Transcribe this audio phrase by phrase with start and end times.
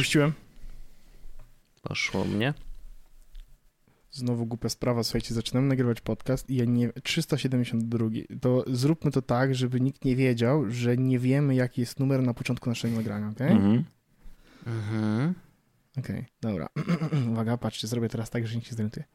[0.00, 0.32] Puściłem.
[1.82, 2.54] Poszło mnie.
[4.10, 6.92] Znowu głupia sprawa, słuchajcie, zaczynamy nagrywać podcast i ja nie...
[6.92, 8.06] 372.
[8.40, 12.34] To zróbmy to tak, żeby nikt nie wiedział, że nie wiemy, jaki jest numer na
[12.34, 13.50] początku naszego nagrania, okej?
[13.52, 13.84] Mhm.
[14.66, 15.34] Mhm.
[15.98, 16.68] Okej, dobra.
[17.32, 19.06] Uwaga, patrzcie, zrobię teraz tak, że nikt się zorientuje.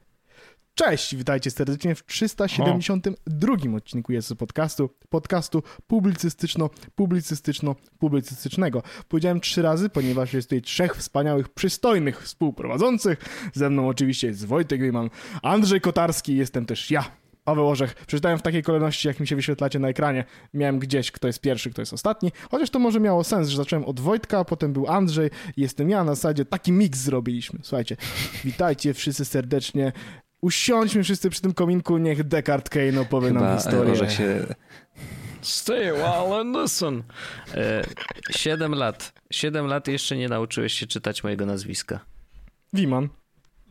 [0.77, 8.81] Cześć, witajcie serdecznie w 372 odcinku jest podcastu, podcastu publicystyczno-publicystyczno-publicystycznego.
[9.07, 13.19] Powiedziałem trzy razy, ponieważ jest tutaj trzech wspaniałych, przystojnych współprowadzących.
[13.53, 15.09] Ze mną oczywiście jest Wojtek Wiman,
[15.43, 17.11] Andrzej Kotarski, jestem też ja,
[17.45, 17.95] Paweł Orzech.
[18.07, 20.25] Przeczytałem w takiej kolejności, jak mi się wyświetlacie na ekranie.
[20.53, 22.31] Miałem gdzieś, kto jest pierwszy, kto jest ostatni.
[22.51, 26.03] Chociaż to może miało sens, że zacząłem od Wojtka, potem był Andrzej, jestem ja.
[26.03, 27.59] Na zasadzie taki miks zrobiliśmy.
[27.63, 27.97] Słuchajcie,
[28.43, 29.91] witajcie wszyscy serdecznie.
[30.41, 33.91] Usiądźmy wszyscy przy tym kominku, niech Descartes Kane opowie nam Chyba historię.
[33.93, 34.45] Orzech się...
[35.41, 37.03] Stay a while and listen.
[37.53, 37.83] E,
[38.31, 39.13] Siedem lat.
[39.31, 41.99] Siedem lat jeszcze nie nauczyłeś się czytać mojego nazwiska.
[42.73, 43.09] Wiman.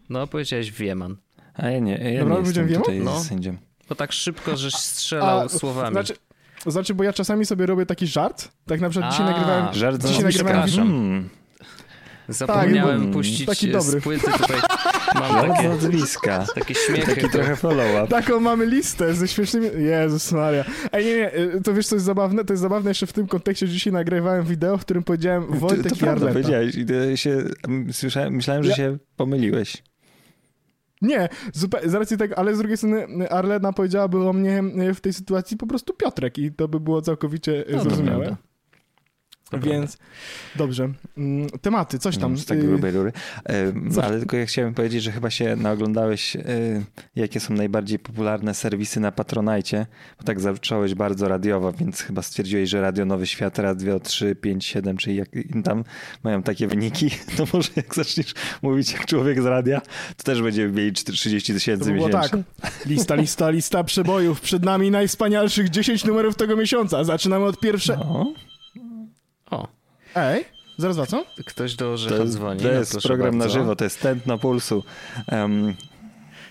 [0.08, 1.16] No, powiedziałeś Wieman.
[1.54, 3.20] A ja nie, ja Dobra, nie jestem powiedziałem tutaj No.
[3.20, 3.56] sędzią.
[3.88, 5.90] Bo tak szybko, żeś strzelał A, słowami.
[5.94, 6.14] Znaczy,
[6.66, 8.48] znaczy, bo ja czasami sobie robię taki żart.
[8.66, 9.74] Tak na przykład dzisiaj A, nagrywałem...
[9.74, 10.68] Żart Dzisiaj nagrywałem.
[10.70, 11.30] Hmm,
[12.28, 14.00] Zapomniałem Tak, puścić taki dobry.
[14.00, 14.56] z płyty tutaj.
[15.20, 16.46] Mam takie, nazwiska.
[16.54, 17.14] takie śmiechy.
[17.14, 18.06] Taki trochę follow-up.
[18.08, 19.66] Taką mamy listę ze śmiesznymi...
[19.78, 20.64] Jezus Maria.
[20.92, 22.44] Ej, nie, nie, y, to wiesz co jest zabawne?
[22.44, 25.52] To jest zabawne jeszcze w tym kontekście, że dzisiaj nagrywałem wideo, w którym powiedziałem To,
[25.54, 26.32] Wojtek to i prawda, Arleta.
[26.32, 26.74] powiedziałeś.
[26.74, 29.82] I to się, m, słyszałem, myślałem, że Ja- się pomyliłeś.
[31.02, 35.00] Nie, zupełnie, z racji tego, ale z drugiej strony Arlena powiedziałaby o mnie y, w
[35.00, 38.36] tej sytuacji po prostu Piotrek i to by było całkowicie y, No, to zrozumiałe.
[39.52, 39.98] Więc
[40.56, 40.88] dobrze.
[41.18, 42.38] Mm, Tematy, coś tam.
[42.38, 43.12] Z tak y, grubej rury.
[44.02, 46.42] Ale tylko ja chciałem powiedzieć, że chyba się naoglądałeś, e,
[47.16, 49.86] jakie są najbardziej popularne serwisy na Patronajcie,
[50.18, 54.66] bo tak zacząłeś bardzo radiowo, więc chyba stwierdziłeś, że Radio Nowy Świat, Radio 3, 5,
[54.66, 55.84] 7, czy jak im tam
[56.24, 59.80] mają takie wyniki, to może jak zaczniesz mówić jak człowiek z radia,
[60.16, 62.44] to też będziemy mieli 30 To tysięcy by miesięcznie.
[62.62, 62.86] tak.
[62.86, 64.40] Lista, lista, lista przebojów.
[64.40, 67.04] Przed nami najwspanialszych 10 numerów tego miesiąca.
[67.04, 68.04] Zaczynamy od pierwszego.
[68.04, 68.34] No,
[70.14, 70.44] Ej,
[70.78, 71.24] zaraz wracam.
[71.46, 72.60] ktoś do to Orzecha jest, dzwoni.
[72.60, 73.58] to no jest program na bardzo.
[73.60, 74.84] żywo, to jest tętno pulsu.
[75.26, 75.74] Em,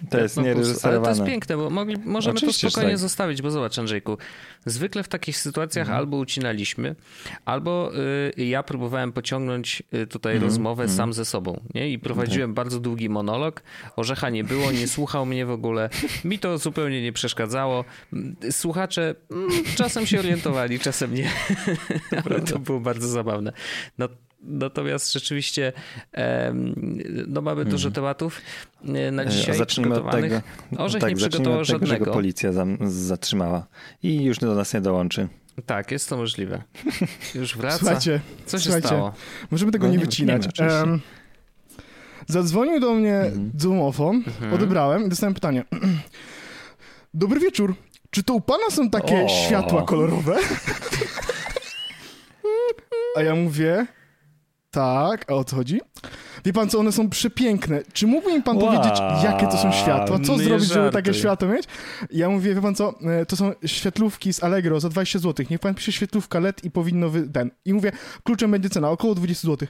[0.10, 1.10] to jest No, Ale to niereżyserowane.
[1.16, 3.00] jest piękne, bo mogli, możemy Oczywiście, to spokojnie tak.
[3.00, 4.18] zostawić, bo zobacz Andrzejku,
[4.66, 5.98] zwykle w takich sytuacjach Mhm.
[6.00, 6.96] albo ucinaliśmy,
[7.46, 7.92] albo
[8.38, 10.50] y, ja próbowałem pociągnąć y, tutaj Mhm.
[10.52, 11.90] rozmowę sam ze sobą, nie?
[11.92, 13.64] I prowadziłem bardzo długi monolog,
[13.96, 15.90] Orzecha nie było, nie słuchał mnie w ogóle,
[16.26, 17.86] mi to zupełnie nie przeszkadzało.
[18.52, 21.30] Słuchacze mm, czasem się orientowali, czasem nie,
[22.26, 23.54] ale to było bardzo zabawne.
[23.98, 24.10] No,
[24.44, 25.74] Natomiast rzeczywiście
[27.28, 28.42] no mamy dużo tematów
[28.86, 30.44] e, na E, dzisiaj zacznijmy od przygotowanych.
[30.70, 30.84] tego.
[30.84, 32.06] Orzech tak, nie przygotował od tego, że żadnego.
[32.06, 33.68] go policja zatrzymała
[34.04, 35.28] i już do nas nie dołączy.
[35.66, 36.62] Tak, jest to możliwe.
[37.36, 37.78] Już wraca.
[37.78, 38.88] Słuchajcie, Co się słuchajcie.
[38.88, 39.14] stało?
[39.52, 40.48] możemy tego No nie nie- wycinać.
[42.28, 43.52] zadzwonił do mnie Mhm.
[43.54, 44.54] domofon, Mhm.
[44.54, 45.64] odebrałem i dostałem pytanie.
[47.14, 47.76] Dobry wieczór.
[48.10, 49.30] Czy to u pana są takie O.
[49.30, 50.36] światła kolorowe?
[53.18, 53.86] A ja mówię,
[54.74, 55.82] tak, a o co chodzi?
[56.46, 57.82] Wie pan co, one są przepiękne.
[57.94, 60.20] Czy mógłby mi pan Wow, powiedzieć, jakie to są światła?
[60.20, 61.66] Co nie zrobić, żeby takie światło mieć?
[62.12, 65.46] Ja mówię, wie pan co, e, to są świetlówki z Allegro za 20 zł.
[65.50, 67.30] Niech pan pisze świetlówka LED i powinno wy...
[67.30, 67.52] ten.
[67.66, 67.92] I mówię,
[68.24, 69.68] kluczem będzie cena, około 20 zł.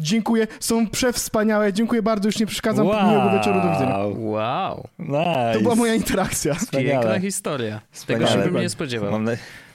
[0.00, 3.98] Dziękuję, są przewspaniałe, dziękuję bardzo, już nie przeszkadzam, miłego wieczoru, do widzenia.
[4.16, 5.52] Wow, Nice.
[5.54, 6.54] To była moja interakcja.
[6.54, 6.92] Wspaniale.
[6.92, 7.80] piękna historia.
[7.90, 8.26] Wspaniale.
[8.26, 9.20] Tego się bym nie spodziewał.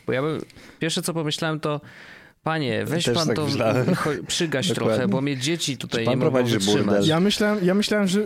[0.08, 0.42] Bo ja bym,
[0.80, 1.82] pierwsze co pomyślałem to
[2.44, 3.86] Panie, weź Też pan tak to, myślałem.
[4.28, 4.94] przygaś Dokładnie.
[4.96, 7.08] trochę, bo mnie dzieci tutaj Czy pan nie mogą wytrzymać.
[7.08, 8.22] Ja myślałem, ja myślałem, że...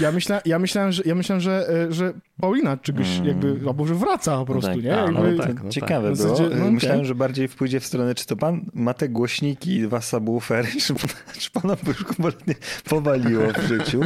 [0.00, 3.26] Ja myślałem, ja myślałem, że, ja myślałem, że, e, że Paulina czegoś Mm.
[3.28, 4.82] jakby, albo że wraca po prostu, tak.
[4.84, 4.96] nie?
[5.00, 5.64] A, no Jakby, tak.
[5.64, 6.28] no Ciekawe W było.
[6.36, 7.08] zasadzie, no Myślałem, okej.
[7.08, 10.94] że bardziej pójdzie w stronę, czy to pan ma te głośniki i dwa subwoofery, czy,
[11.38, 12.54] czy pana by już kompletnie
[12.88, 14.00] powaliło w życiu.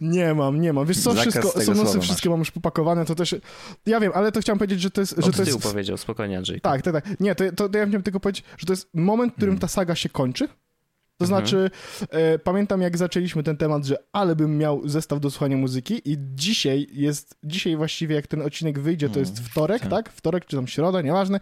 [0.00, 0.86] Nie mam, nie mam.
[0.86, 3.34] Wiesz co, Zakaz wszystko, są wszystkie mam już popakowane, to też...
[3.86, 5.14] Ja wiem, ale to chciałem powiedzieć, że to jest...
[5.18, 6.60] Że Od to jest powiedział, spokojnie Andrzej.
[6.60, 7.20] tak, tak, tak.
[7.20, 9.60] Nie, to, to, to ja chciałem tylko powiedzieć, że to jest moment, w którym Hmm.
[9.60, 10.48] ta saga się kończy.
[11.18, 11.28] To Mhm.
[11.28, 11.70] znaczy,
[12.10, 16.16] e, pamiętam jak zaczęliśmy ten temat, że ale bym miał zestaw do słuchania muzyki i
[16.34, 19.48] dzisiaj jest, dzisiaj właściwie jak ten odcinek wyjdzie, to jest Mhm.
[19.50, 19.90] wtorek, tak.
[19.90, 20.12] tak?
[20.12, 21.40] Wtorek czy tam środa, nieważne.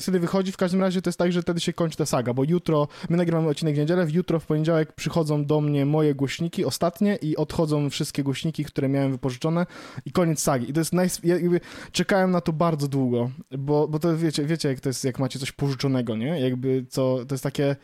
[0.00, 2.44] Wtedy wychodzi, w każdym razie to jest tak, że wtedy się kończy ta saga, bo
[2.44, 6.64] jutro, my nagrywamy odcinek w niedzielę, w jutro w poniedziałek przychodzą do mnie moje głośniki
[6.64, 9.66] ostatnie i odchodzą wszystkie głośniki, które miałem wypożyczone
[10.04, 10.70] i koniec sagi.
[10.70, 11.08] I to jest naj...
[11.24, 11.60] ja jakby
[11.92, 15.38] czekałem na to bardzo długo, bo, bo to wiecie, wiecie jak to jest, jak macie
[15.38, 16.40] coś pożyczonego, nie?
[16.40, 17.76] Jakby co, to jest takie,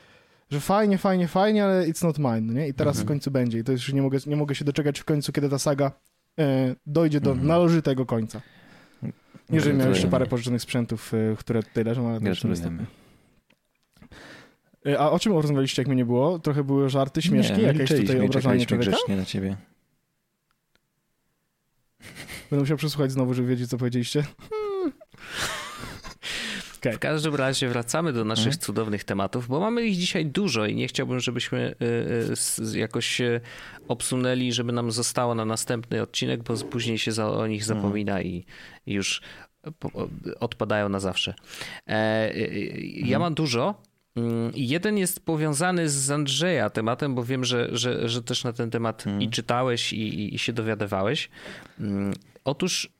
[0.51, 2.69] że fajnie, fajnie, fajnie, ale it's not mine, no nie?
[2.69, 3.07] I teraz Mhm.
[3.07, 5.49] w końcu będzie i to już nie mogę, nie mogę się doczekać w końcu, kiedy
[5.49, 5.93] ta saga
[6.39, 7.49] e, dojdzie do Mhm.
[7.49, 8.41] należytego końca.
[9.51, 12.77] Nie, że miałem jeszcze parę pożyczonych sprzętów, e, które tutaj leżą, ale Gratulujemy.
[12.79, 12.87] niestety.
[14.93, 16.39] E, A o czym rozmawialiście, jak mnie nie było?
[16.39, 18.91] Trochę były żarty, śmieszki, nie, jakieś tutaj obrażanie człowieka?
[18.91, 19.57] grzecznie na ciebie.
[22.51, 24.25] Będę musiał przesłuchać znowu, żeby wiedzieć, co powiedzieliście.
[26.93, 28.61] W każdym razie wracamy do naszych Mhm.
[28.61, 31.75] cudownych tematów, bo mamy ich dzisiaj dużo i nie chciałbym, żebyśmy
[32.29, 33.41] y, s- jakoś się
[33.89, 37.79] obsunęli, żeby nam zostało na następny odcinek, bo później się za, o nich Mhm.
[37.81, 38.45] zapomina i,
[38.87, 39.23] i już
[40.41, 41.35] odpadają na zawsze.
[41.89, 43.07] E, y, Mhm.
[43.07, 43.75] ja mam dużo.
[44.17, 48.71] Mm, Jeden jest powiązany z Andrzeja tematem, bo wiem, że, że, że też na ten
[48.71, 49.23] temat Mhm.
[49.23, 51.29] i czytałeś i, i, się dowiadywałeś.
[51.81, 52.13] Mm,
[52.45, 52.91] Otóż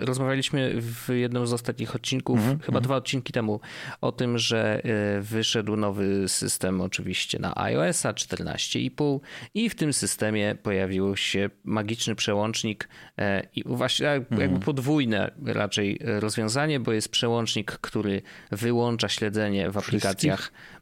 [0.00, 3.60] rozmawialiśmy w jednym z ostatnich odcinków, Mhm, chyba dwa odcinki temu,
[4.00, 4.82] o tym, że
[5.18, 9.20] y, wyszedł nowy system oczywiście na iOS-a 14,5
[9.54, 12.88] i w tym systemie pojawił się magiczny przełącznik
[13.18, 14.40] e, i właśnie Mhm.
[14.40, 20.76] jakby podwójne raczej rozwiązanie, bo jest przełącznik, który wyłącza śledzenie w aplikacjach mm,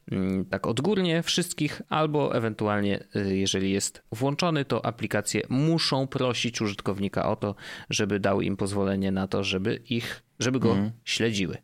[0.49, 7.35] tak odgórnie wszystkich, albo ewentualnie y, jeżeli jest włączony, to aplikacje muszą prosić użytkownika o
[7.35, 7.55] to,
[7.89, 11.57] żeby dał im pozwolenie na to, żeby ich, żeby go śledziły.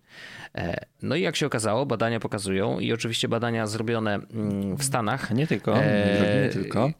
[0.55, 5.31] E, No i jak się okazało, badania pokazują i oczywiście badania zrobione mm, w Stanach.
[5.31, 6.91] Nie tylko, nie tylko.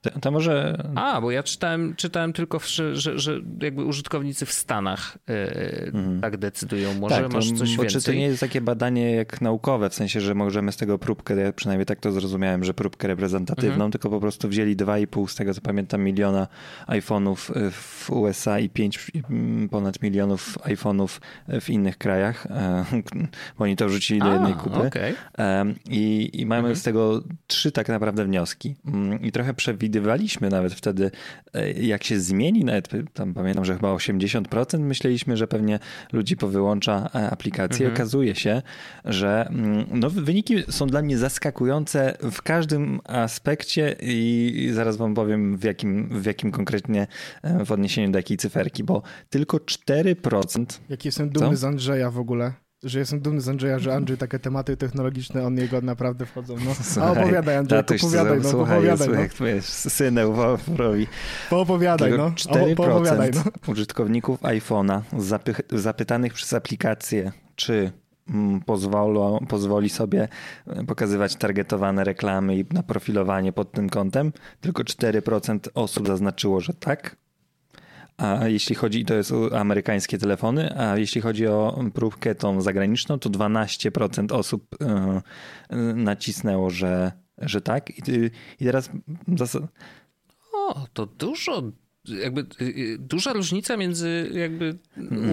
[0.00, 4.52] To, to może A, bo ja czytałem, czytałem tylko, w, że, że jakby użytkownicy w
[4.52, 6.94] Stanach e, tak decydują.
[6.94, 8.00] Może tak, to, masz coś bo więcej?
[8.00, 11.36] czy to nie jest takie badanie jak naukowe, w sensie, że możemy z tego próbkę,
[11.36, 13.90] ja przynajmniej tak to zrozumiałem, że próbkę reprezentatywną, Mhm.
[13.90, 16.46] tylko po prostu wzięli 2,5 z tego co pamiętam miliona
[16.86, 21.20] iPhone'ów y, w USA i 5 mm, ponad milionów iPhone'ów
[21.60, 22.84] w innych krajach, e,
[23.58, 24.90] bo oni to wrzucili do jednej kupy.
[25.38, 26.76] Em, I, I mamy Mhm.
[26.76, 28.76] z tego trzy tak naprawdę wnioski.
[28.86, 29.54] Mm, I trochę
[29.90, 31.10] przewidywaliśmy nawet wtedy,
[31.54, 35.78] e, jak się zmieni, nawet tam pamiętam, że chyba 80% myśleliśmy, że pewnie
[36.12, 37.86] ludzi powyłącza e, aplikację.
[37.86, 37.94] Mhm.
[37.94, 38.62] Okazuje się,
[39.04, 45.56] że mm, no, wyniki są dla mnie zaskakujące w każdym aspekcie i zaraz wam powiem
[45.56, 47.06] w jakim, w jakim konkretnie
[47.42, 51.56] e, w odniesieniu do jakiej cyferki, bo tylko 4% Jak jestem dumny Co?
[51.56, 52.52] z Andrzeja w ogóle.
[52.82, 56.56] Że jestem dumny z Andrzeja, że Andrzej takie tematy technologiczne, on jego naprawdę wchodzą.
[56.64, 56.74] No.
[57.04, 59.46] A opowiadaj Andrzej, tatuś, opowiadaj, no, słuchaj, opowiadaj, no.
[59.46, 60.28] wiesz, synem
[60.76, 61.06] robi.
[61.50, 62.16] Poopowiadaj, no.
[62.30, 63.72] Tylko O, 4% Poopowiadaj, no.
[63.72, 67.92] użytkowników iPhone'a zapych- zapytanych przez aplikację, czy
[68.30, 70.28] mm, pozwolą, pozwoli sobie
[70.66, 76.74] e, pokazywać targetowane reklamy i na profilowanie pod tym kątem, tylko 4% osób zaznaczyło, że
[76.74, 77.16] tak.
[78.20, 83.30] A jeśli chodzi, to jest amerykańskie telefony, a jeśli chodzi o próbkę tą zagraniczną, to
[83.30, 85.22] 12% osób e,
[85.94, 87.90] nacisnęło, że, że tak.
[87.90, 88.02] I,
[88.60, 88.90] i teraz
[90.52, 91.62] O, to dużo,
[92.08, 94.78] jakby y, y, duża różnica między jakby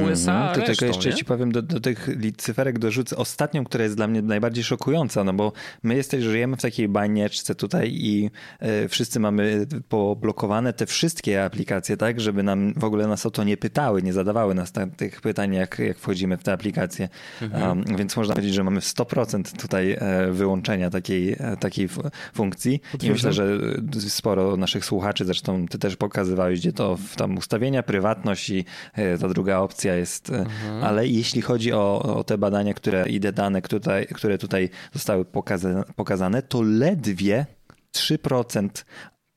[0.03, 1.15] USA a Mhm, to resztą, tylko jeszcze nie?
[1.15, 5.33] ci powiem do, do tych cyferek dorzucę ostatnią, która jest dla mnie najbardziej szokująca, no
[5.33, 5.53] bo
[5.83, 8.29] my jesteś, żyjemy w takiej banieczce tutaj i
[8.59, 13.43] e, wszyscy mamy poblokowane te wszystkie aplikacje, tak, żeby nam w ogóle nas o to
[13.43, 17.09] nie pytały, nie zadawały nas ta, tych pytań, jak, jak wchodzimy w te aplikacje.
[17.41, 17.63] Mhm.
[17.87, 21.89] Um, więc można powiedzieć, że mamy 100% tutaj e, wyłączenia takiej, e, takiej
[22.33, 23.57] funkcji i myślę, że
[23.97, 28.65] e, sporo naszych słuchaczy, zresztą ty też pokazywałeś, gdzie to w tam ustawienia, prywatność i
[28.93, 30.29] e, ta druga opcja jest.
[30.29, 30.45] e,
[30.81, 35.25] Ale jeśli chodzi o, o te badania, które i te dane, które, które tutaj zostały
[35.25, 37.45] pokazane, pokazane, to ledwie
[37.95, 38.69] 3%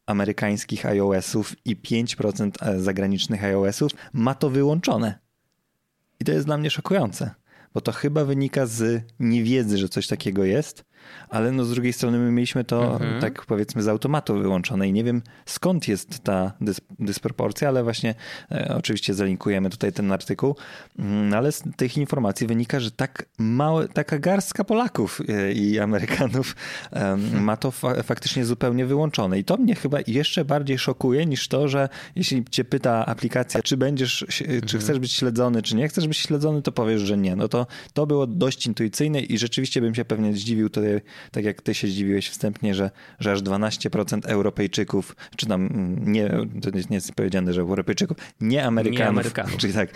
[0.06, 5.18] amerykańskich iOS-ów i 5% zagranicznych iOS-ów ma to wyłączone.
[6.20, 7.34] I to jest dla mnie szokujące,
[7.74, 10.84] bo to chyba wynika z niewiedzy, że coś takiego jest,
[11.28, 13.20] ale no z drugiej strony my mieliśmy to Mhm.
[13.20, 18.14] tak powiedzmy z automatu wyłączone i nie wiem skąd jest ta dys dysproporcja, ale właśnie
[18.52, 20.56] e, oczywiście zalinkujemy tutaj ten artykuł,
[20.98, 26.56] Mm, ale z tych informacji wynika, że tak małe, taka garstka Polaków e, i Amerykanów
[26.92, 31.48] e, ma to fa faktycznie zupełnie wyłączone i to mnie chyba jeszcze bardziej szokuje niż
[31.48, 34.26] to, że jeśli cię pyta aplikacja, czy będziesz,
[34.66, 37.36] czy chcesz być śledzony, czy nie chcesz być śledzony, to powiesz, że nie.
[37.36, 40.89] No to to było dość intuicyjne i rzeczywiście bym się pewnie zdziwił tutaj,
[41.30, 46.28] tak jak ty się zdziwiłeś wstępnie, że, że aż 12% Europejczyków, czy tam mm, nie,
[46.62, 49.56] to nie jest powiedziane, że Europejczyków, nie Amerykanów, Nie Amerykanów.
[49.56, 49.90] czyli tak,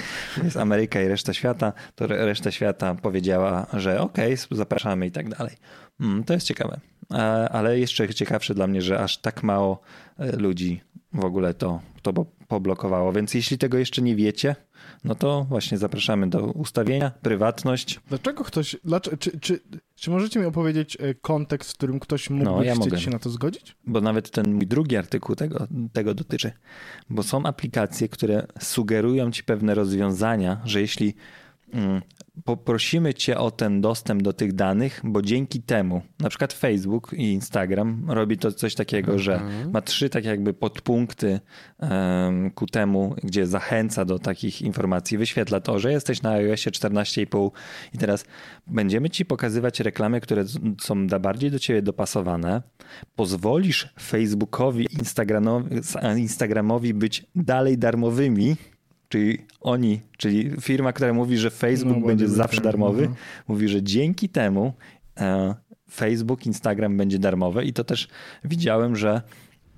[0.44, 5.28] jest Ameryka i reszta świata, to re- reszta świata powiedziała, że okej, zapraszamy i tak
[5.28, 5.56] dalej.
[6.00, 6.80] Mm, to jest ciekawe.
[7.50, 9.80] Ale jeszcze ciekawsze dla mnie, że aż tak mało
[10.18, 10.80] e, ludzi
[11.12, 13.12] w ogóle to, to po- poblokowało.
[13.12, 14.56] Więc jeśli tego jeszcze nie wiecie,
[15.04, 18.00] no to właśnie zapraszamy do ustawienia, prywatność.
[18.08, 19.60] Dlaczego ktoś, dlaczego, czy, czy,
[19.94, 23.00] czy możecie mi opowiedzieć e, kontekst, w którym ktoś mógłby No, ja chcieć mogę.
[23.00, 23.76] się na to zgodzić?
[23.86, 26.52] bo nawet ten mój drugi artykuł tego, tego dotyczy.
[27.10, 31.14] Bo są aplikacje, które sugerują ci pewne rozwiązania, że jeśli,
[32.44, 37.32] poprosimy Cię o ten dostęp do tych danych, bo dzięki temu, na przykład Facebook i
[37.32, 39.24] Instagram robi to coś takiego, mm -hmm.
[39.24, 39.70] że mhm.
[39.70, 41.40] ma trzy tak jakby podpunkty
[41.78, 47.50] um, ku temu, gdzie zachęca do takich informacji, wyświetla to, że jesteś na iOSie 14,5
[47.94, 48.24] i teraz
[48.66, 50.44] będziemy Ci pokazywać reklamy, które
[50.80, 52.62] są da bardziej do Ciebie dopasowane.
[53.16, 55.76] Pozwolisz Facebookowi, Instagramowi,
[56.16, 58.56] Instagramowi być dalej darmowymi,
[59.08, 63.10] Czyli oni, czyli firma, która mówi, że Facebook No, będzie zawsze darmowy,
[63.48, 64.72] mówi, że dzięki temu
[65.20, 65.54] e,
[65.90, 68.08] Facebook, Instagram będzie darmowe i to też
[68.44, 69.22] widziałem, że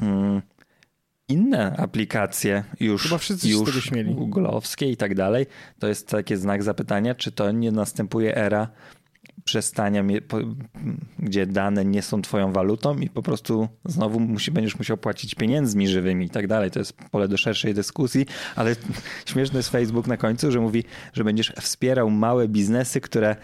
[0.01, 0.43] mm,
[1.29, 5.47] inne aplikacje już, Chyba wszyscy już google'owskie i tak dalej,
[5.79, 8.69] to jest taki znak zapytania, czy to nie następuje era
[9.45, 10.05] przestania,
[11.19, 15.89] gdzie dane nie są twoją walutą i po prostu znowu musi, będziesz musiał płacić pieniędzmi
[15.89, 16.71] żywymi i tak dalej.
[16.71, 18.27] To jest pole do szerszej dyskusji,
[18.57, 18.77] ale
[19.27, 23.37] śmieszny jest Facebook na końcu, że mówi, że będziesz wspierał małe biznesy, które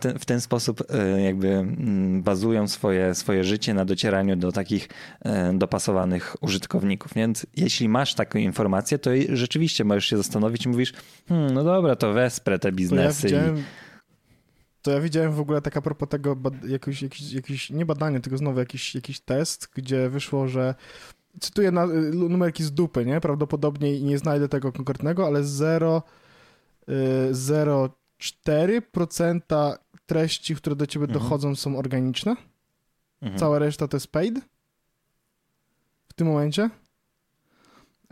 [0.00, 4.88] ten, w ten sposób e, jakby mm, bazują swoje, swoje życie na docieraniu do takich
[5.22, 7.14] e, dopasowanych użytkowników.
[7.14, 10.92] Więc jeśli masz taką informację, to rzeczywiście możesz się zastanowić i mówisz,
[11.28, 13.26] hmm, no dobra, to wesprę te ja biznesy.
[13.26, 13.64] widziałem,
[14.82, 18.20] to ja widziałem w ogóle tak a propos tego, bad, jakiś, jakiś, jakiś, nie badanie,
[18.20, 20.74] tylko znowu jakiś, jakiś test, gdzie wyszło, że
[21.40, 23.20] cytuję na, y, numerki z dupy, nie?
[23.20, 26.02] Prawdopodobnie i nie znajdę tego konkretnego, ale 0,
[26.88, 26.92] y,
[27.34, 31.22] 0,4% treści, które do ciebie Mhm.
[31.22, 32.36] dochodzą są organiczne.
[33.22, 33.38] Mhm.
[33.40, 34.40] Cała reszta to jest paid
[36.08, 36.70] w tym momencie.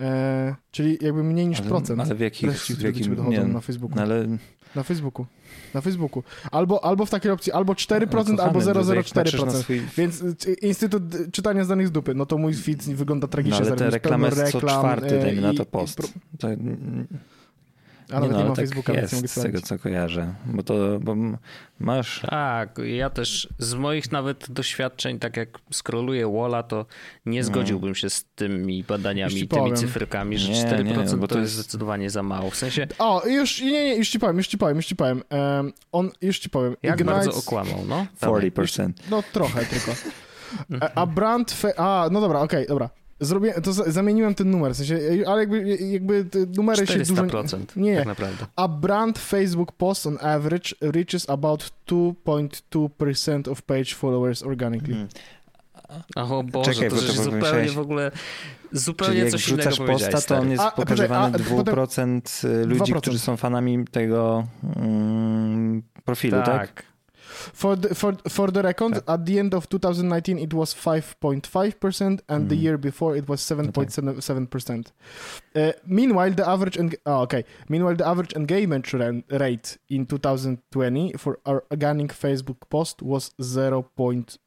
[0.01, 3.11] E, czyli jakby mniej niż ale, procent Ale w jakich, treści, w które do ciebie
[3.11, 3.97] jakim, dochodzą nie, na Facebooku.
[3.97, 4.27] no ale
[4.75, 5.27] Na Facebooku.
[5.75, 6.23] Na Facebooku.
[6.51, 9.63] Albo, albo w takiej opcji albo 4%, no, albo kochany, to jak patrzysz na 0,04%.
[9.63, 13.25] swój- Więc y, Instytut y, Czytania z danych z dupy, no to mój feed wygląda
[13.25, 13.67] No, tragicznie.
[13.67, 15.97] ale te reklamy pełno co reklam, czwarty, dajmy na i- to post.
[16.39, 16.49] To,
[18.11, 19.79] A nawet nie, no, ale mam tak Facebooka, więc nie mogę jest, z tego co
[19.79, 20.35] kojarzę.
[20.47, 21.17] Bo to bo
[21.81, 22.23] masz...
[22.31, 26.87] Tak, ja też z moich nawet doświadczeń, tak jak scrolluję Walla, to
[27.27, 29.77] nie zgodziłbym się z tymi badaniami tymi powiem.
[29.77, 32.51] cyfrkami, że Nie, 4% nie, bo to, to jest jest- zdecydowanie za mało.
[32.51, 35.23] W sensie, O, już, nie, nie, już ci powiem, już ci powiem, już ci powiem.
[35.31, 36.77] Em, on, już ci powiem.
[36.83, 38.07] jak Ignites- bardzo okłamał, no?
[38.21, 38.51] Dawaj.
[38.53, 38.93] 40%.
[39.11, 39.93] No trochę tylko.
[40.81, 41.53] A, a brand...
[41.53, 42.91] Fe- a, no dobra, okej, dobra.
[43.21, 47.23] Zrobiłem, to za- zamieniłem ten numer, w sensie, ale jakby, jakby te numery się dużo...
[47.23, 47.97] 400%, Nie.
[47.97, 48.47] tak naprawdę.
[48.57, 54.95] A brand Facebook post on average reaches about 2.2% of page followers organically.
[54.95, 55.09] Mhm.
[56.17, 59.79] O Boże, Czekaj, to bo to zupełnie w ogóle, Czyli zupełnie jak coś innego wrzucasz
[59.79, 63.01] powiedziałeś, posta, to on jest A, poczekaj, pokazywany a, potem- 2% ludzi, 2%.
[63.01, 64.47] którzy są fanami tego
[64.77, 66.47] mm, profilu, tak?
[66.47, 66.83] Tak.
[67.53, 72.49] For the, for, for the record, at the end of 2019 it was 5.5% and
[72.49, 72.63] the Mhm.
[72.63, 74.93] year before it was 7.7%.
[75.55, 77.45] Uh, meanwhile, the average eng- oh, okay.
[77.69, 78.93] Meanwhile, the average engagement
[79.31, 84.39] rate in 2020 for our organic Facebook post was 0.25%.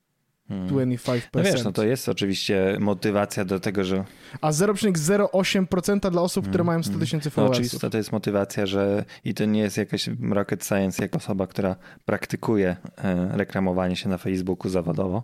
[0.49, 0.87] Hmm.
[1.33, 4.03] No wiesz, no to jest oczywiście motywacja do tego, że
[4.41, 6.99] A 0,08% dla osób, które Mm, mają 100 mm.
[6.99, 7.65] tysięcy No followersów.
[7.65, 11.75] oczywiście to jest motywacja, że i to nie jest jakaś rocket science jako osoba, która
[12.05, 15.23] praktykuje e, reklamowanie się na Facebooku zawodowo.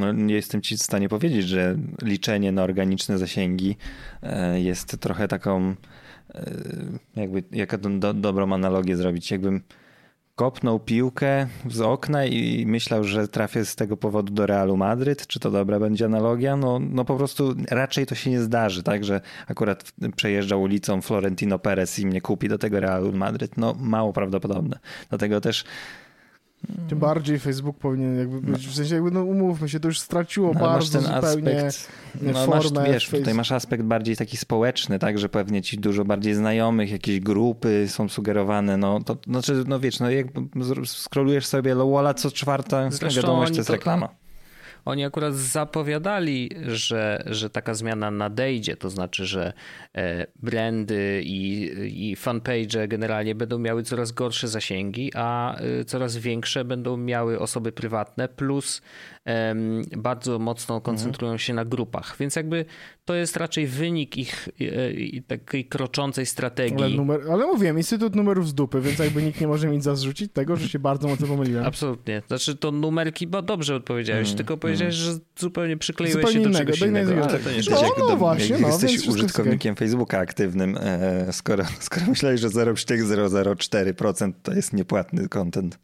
[0.00, 3.76] No, nie jestem ci w stanie powiedzieć, że liczenie na organiczne zasięgi
[4.22, 5.74] e, jest trochę taką
[6.34, 6.50] e,
[7.16, 9.62] jakby, jaka do, do, dobrą analogię zrobić, jakbym
[10.40, 15.26] kopnął piłkę z okna i myślał, że trafię z tego powodu do Realu Madryt.
[15.26, 16.56] Czy to dobra będzie analogia?
[16.56, 21.58] No, no po prostu raczej to się nie zdarzy, tak, że akurat przejeżdża ulicą Florentino
[21.58, 23.56] Perez i mnie kupi do tego Realu Madryt.
[23.56, 24.78] No mało prawdopodobne.
[25.08, 25.64] Dlatego też
[26.88, 30.52] Tym bardziej Facebook powinien jakby być, w sensie jakby, no umówmy się, to już straciło
[30.54, 31.90] no, masz bardzo ten zupełnie aspekt,
[32.22, 36.04] no, masz, formę wiesz, tutaj masz aspekt bardziej taki społeczny, tak, że pewnie ci dużo
[36.04, 40.26] bardziej znajomych, jakieś grupy są sugerowane, no to znaczy, no wiesz, no jak
[40.60, 44.08] z- scrollujesz sobie Lowalla co czwarta Zresztą wiadomość, to jest to- reklama.
[44.84, 49.52] Oni akurat zapowiadali, że, że taka zmiana nadejdzie, to znaczy, że
[49.94, 51.70] e, brandy i,
[52.10, 57.72] i fanpage generalnie będą miały coraz gorsze zasięgi, a e, coraz większe będą miały osoby
[57.72, 58.82] prywatne, plus
[59.96, 62.16] bardzo mocno koncentrują się na grupach.
[62.20, 62.64] Więc jakby
[63.04, 66.76] to jest raczej wynik ich e, takiej kroczącej strategii.
[66.84, 70.32] Ale, numer, ale mówiłem, Instytut Numerów z dupy, więc jakby nikt nie może mi zarzucić
[70.32, 71.64] tego, że się bardzo mocno pomyliłem.
[71.64, 72.22] Absolutnie.
[72.28, 76.48] Znaczy to numerki, bo dobrze odpowiedziałeś, Mm, tylko powiedziałeś, że zupełnie przykleiłeś Zupełnie się do
[76.48, 77.10] innego, czegoś do innego.
[77.10, 77.28] rzeczy.
[77.30, 81.32] Ale to nie No, jak no do- właśnie, jak no, jesteś użytkownikiem Facebooka aktywnym, e,
[81.32, 85.78] skoro, skoro myślałeś, że 0,004% to jest niepłatny content.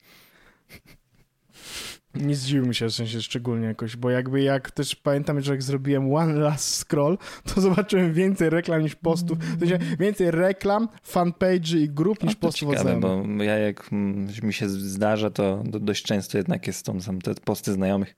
[2.21, 5.63] Nie zdziwił mi się w sensie szczególnie jakoś, bo jakby jak też pamiętam, że jak
[5.63, 11.79] zrobiłem one last scroll, to zobaczyłem więcej reklam niż postów, w sensie więcej reklam, fanpage
[11.79, 15.81] i grup niż to postów ciekawe, bo ja jak mm, mi się zdarza, to do,
[15.81, 18.17] dość często jednak jest są, są te posty znajomych.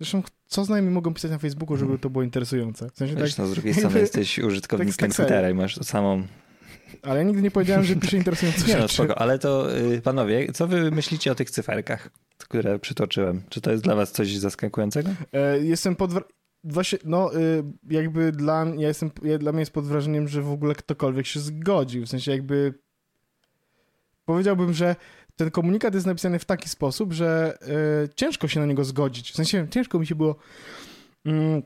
[0.00, 2.90] Zresztą co znajomi mogą pisać na Facebooku, żeby to było interesujące?
[2.90, 5.16] W sensie tak, Wiesz, no, z drugiej strony jesteś użytkownikiem tak.
[5.16, 6.22] Twittera i masz tą samą...
[7.02, 8.94] ale nigdy nie powiedziałem, że piszę interesujące Nie no, rzeczy.
[8.94, 9.18] spoko.
[9.18, 13.42] Ale to y, panowie, co wy myślicie o tych cyferkach, które przytoczyłem?
[13.48, 15.10] Czy to jest dla was coś zaskakującego?
[15.32, 16.10] E, jestem pod...
[16.64, 20.50] Właśnie, no, y, jakby dla, ja jestem, ja, dla mnie jest pod wrażeniem, że w
[20.50, 22.06] ogóle ktokolwiek się zgodził.
[22.06, 22.74] W sensie jakby
[24.24, 24.96] powiedziałbym, że
[25.36, 27.58] ten komunikat jest napisany w taki sposób, że
[28.04, 29.32] y, ciężko się na niego zgodzić.
[29.32, 30.36] W sensie ciężko mi się było
[31.24, 31.62] mm,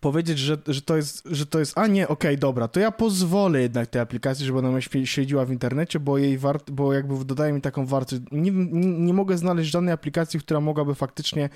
[0.00, 3.60] powiedzieć, że, że, to jest, że to jest, a nie, okej, dobra, to ja pozwolę
[3.62, 7.60] jednak tej aplikacji, żeby ona siedziała w internecie, bo jej wart, bo jakby dodaje mi
[7.60, 8.22] taką wartość.
[8.32, 11.48] Nie, nie, nie mogę znaleźć żadnej aplikacji, która mogłaby faktycznie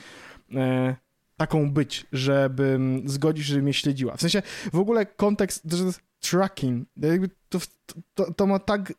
[0.54, 0.96] e,
[1.36, 4.16] taką być, żeby zgodzić, żeby mnie śledziła.
[4.16, 5.66] W sensie w ogóle kontekst,
[6.20, 6.88] tracking,
[7.48, 7.58] to,
[8.14, 8.92] to, to ma tak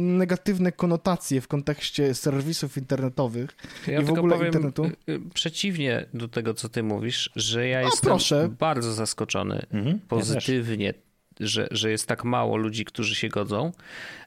[0.00, 3.50] negatywne konotacje w kontekście serwisów internetowych.
[3.86, 4.84] Ja I w ogóle powiem internetu?
[4.84, 8.48] y, y, przeciwnie do tego, co ty mówisz, że ja jestem proszę.
[8.58, 9.96] bardzo zaskoczony Mhm.
[9.96, 10.94] Ja pozytywnie,
[11.40, 13.72] że, że jest tak mało ludzi, którzy się godzą,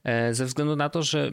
[0.04, 1.32] e, ze względu na to, że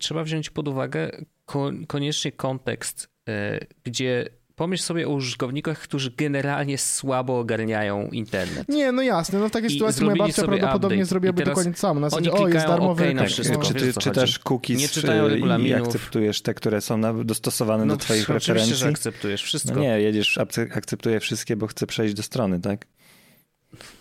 [0.00, 1.10] trzeba wziąć pod uwagę
[1.46, 8.68] ko- koniecznie kontekst, e, gdzie pomyśl sobie o użytkownikach, którzy generalnie słabo ogarniają internet.
[8.68, 11.08] Nie, no jasne, no w takiej I sytuacji moja babcia prawdopodobnie update.
[11.08, 12.00] zrobiłaby dokładnie to samo.
[12.00, 13.58] Na zasadzie, oni o, jest klikają darmowy OK na wszystko.
[13.58, 13.64] No.
[13.64, 15.86] Czy ty czytasz cookies Nie czytają y, i regulaminów.
[15.88, 18.88] akceptujesz te, które są na, dostosowane do twoich No, oczywiście, że preferencji?
[18.88, 19.74] akceptujesz wszystko.
[19.74, 22.86] No nie, jedziesz, akce- akceptuję wszystkie, bo chcę przejść do strony, tak?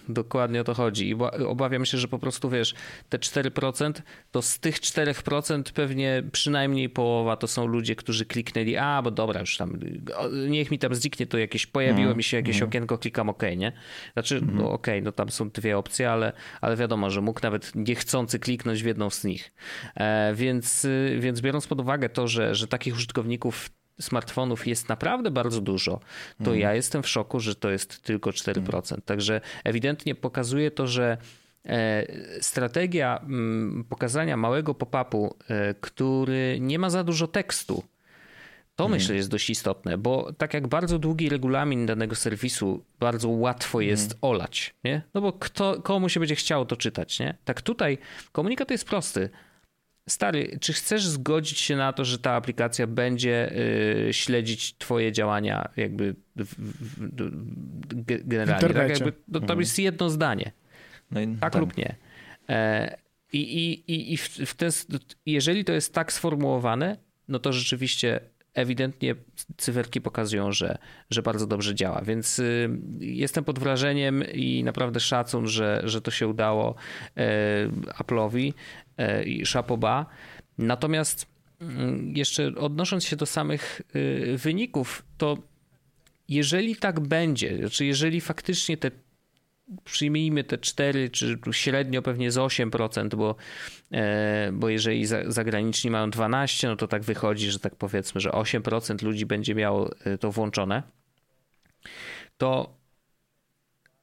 [0.09, 1.09] Dokładnie o to chodzi.
[1.09, 2.73] I ba- obawiam się, że po prostu wiesz,
[3.09, 9.01] te 4%, to z tych 4% pewnie przynajmniej połowa to są ludzie, którzy kliknęli, a
[9.01, 9.79] bo dobra, już tam,
[10.47, 13.71] niech mi tam zniknie to jakieś, pojawiło Mhm, mi się jakieś okienko, klikam OK, nie?
[14.13, 18.39] Znaczy, no OK, no tam są dwie opcje, ale, ale wiadomo, że mógł nawet niechcący
[18.39, 19.53] kliknąć w jedną z nich.
[19.95, 25.31] E, więc, y, więc biorąc pod uwagę to, że, że takich użytkowników smartfonów jest naprawdę
[25.31, 25.99] bardzo dużo,
[26.43, 29.01] to ja jestem w szoku, że to jest tylko 4%.
[29.05, 31.17] Także ewidentnie pokazuje to, że
[31.65, 32.05] e,
[32.41, 37.83] strategia mm, pokazania małego pop-upu, e, który nie ma za dużo tekstu,
[38.75, 43.81] to myślę jest dość istotne, bo tak jak bardzo długi regulamin danego serwisu bardzo łatwo
[43.81, 45.01] jest olać, nie?
[45.13, 47.37] No bo kto, komu się będzie chciało to czytać, nie?
[47.45, 47.97] Tak tutaj
[48.31, 49.29] komunikat jest prosty.
[50.09, 53.51] Stary, czy chcesz zgodzić się na to, że ta aplikacja będzie
[54.07, 58.61] y, śledzić twoje działania jakby w, w, w, ge- generalnie?
[58.61, 59.05] Tak internecie.
[59.05, 60.51] jakby, to, to jest jedno zdanie.
[61.11, 61.95] No i Tak lub nie.
[62.49, 62.97] E,
[63.33, 64.71] I, i, i, i w, w ten,
[65.25, 68.19] jeżeli to jest tak sformułowane, no to rzeczywiście
[68.53, 69.15] ewidentnie
[69.57, 70.77] cyferki pokazują, że,
[71.09, 72.01] że bardzo dobrze działa.
[72.01, 76.75] Więc y, jestem pod wrażeniem i naprawdę szacun, że, że to się udało
[77.17, 77.67] e,
[77.99, 78.53] Apple'owi
[79.25, 80.05] i Shapoba.
[80.57, 81.27] Natomiast
[81.61, 85.37] mm, jeszcze odnosząc się do samych y, wyników, to
[86.27, 88.91] jeżeli tak będzie, znaczy jeżeli faktycznie te
[89.83, 93.35] przyjmijmy te 4, czy średnio pewnie z 8%, bo,
[93.91, 98.29] e, bo jeżeli za, zagraniczni mają 12, no to tak wychodzi, że tak powiedzmy, że
[98.29, 100.83] 8% ludzi będzie miało e, to włączone,
[102.37, 102.77] to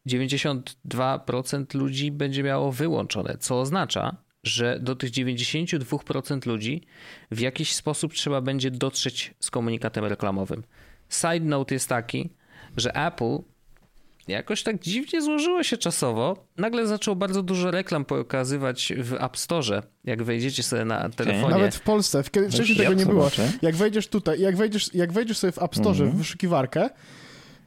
[0.06, 6.82] 92% ludzi będzie miało wyłączone, co oznacza, że do tych 92% ludzi
[7.30, 10.62] w jakiś sposób trzeba będzie dotrzeć z komunikatem reklamowym.
[11.08, 12.30] Side note jest taki,
[12.76, 13.38] że Apple
[14.28, 16.46] jakoś tak dziwnie złożyło się czasowo.
[16.56, 21.48] Nagle zaczął bardzo dużo reklam pokazywać w App Store, jak wejdziecie sobie na telefonie.
[21.54, 23.30] Nawet w Polsce, w- wcześniej tego nie było.
[23.62, 26.10] Jak wejdziesz tutaj, jak wejdziesz, jak wejdziesz sobie w App Store Mhm.
[26.10, 26.90] w wyszukiwarkę,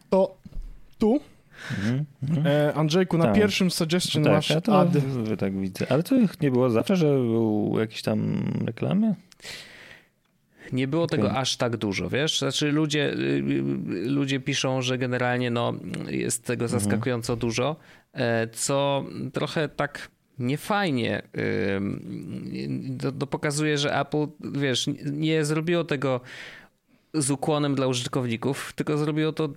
[0.10, 0.38] to
[0.98, 1.20] tu,
[2.46, 3.36] e, Andrzejku, na Tak.
[3.36, 4.90] pierwszym suggestion tak, masz ja to ad.
[5.40, 5.86] tak widzę.
[5.92, 9.16] Ale to nie było zawsze, że był jakieś tam reklamy?
[10.72, 11.38] Nie było tego Okej.
[11.38, 12.40] aż tak dużo, wiesz?
[12.40, 15.74] Znaczy ludzie, y, y, ludzie piszą, że generalnie no,
[16.10, 16.82] jest tego Mhm.
[16.82, 17.76] zaskakująco dużo,
[18.14, 21.22] e, co trochę tak niefajnie
[23.02, 26.22] to, to pokazuje, że Apple, wiesz, nie zrobiło tego
[27.14, 29.50] z ukłonem dla użytkowników, tylko zrobiło to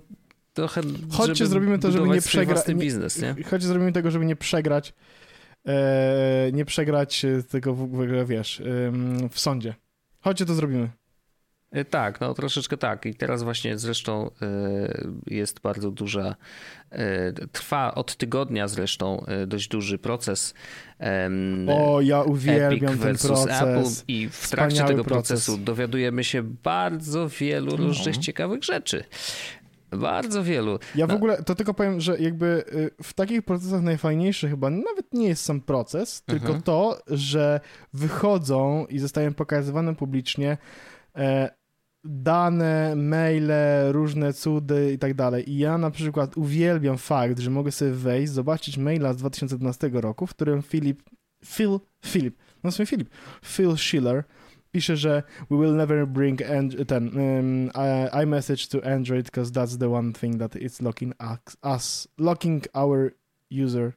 [0.57, 2.65] trochę, Chodźcie, zrobimy to, żeby nie przegrać.
[2.75, 3.35] biznes, nie?
[3.43, 4.93] Chodźcie, zrobimy tego, żeby nie przegrać.
[5.67, 8.61] E, nie przegrać e, tego w ogóle, wiesz,
[9.31, 9.75] w sądzie.
[10.19, 10.89] Chodźcie, to zrobimy.
[11.71, 13.05] E, tak, no troszeczkę tak.
[13.05, 14.31] I teraz właśnie zresztą
[15.27, 16.35] jest bardzo duża,
[17.51, 20.53] trwa od tygodnia zresztą dość duży proces.
[21.69, 23.61] O, ja uwielbiam Epic ten proces.
[23.61, 25.27] Apple i w trakcie tego proces.
[25.27, 27.77] procesu dowiadujemy się bardzo wielu no.
[27.77, 29.03] różnych ciekawych rzeczy.
[29.91, 30.79] Bardzo wielu.
[30.95, 31.15] Ja w no.
[31.15, 32.63] ogóle to tylko powiem, że jakby
[32.99, 36.61] y, w takich procesach najfajniejszy chyba nawet nie jest sam proces, tylko mhm.
[36.61, 37.59] to, że
[37.93, 40.57] wychodzą i zostają pokazywane publicznie
[41.15, 41.49] e,
[42.03, 43.51] dane, maile,
[43.91, 45.51] różne cudy i tak dalej.
[45.51, 50.27] I ja na przykład uwielbiam fakt, że mogę sobie wejść, zobaczyć maila z 2012 roku,
[50.27, 51.03] w którym Filip,
[51.45, 53.09] Phil, Philip, no sobie Filip,
[53.45, 54.23] Phil Schiller
[54.71, 56.41] pisze, że we will never bring
[56.87, 57.69] ten um,
[58.11, 61.13] iMessage to Android because that's the one thing that it's locking
[61.63, 63.13] us, locking our
[63.51, 63.93] user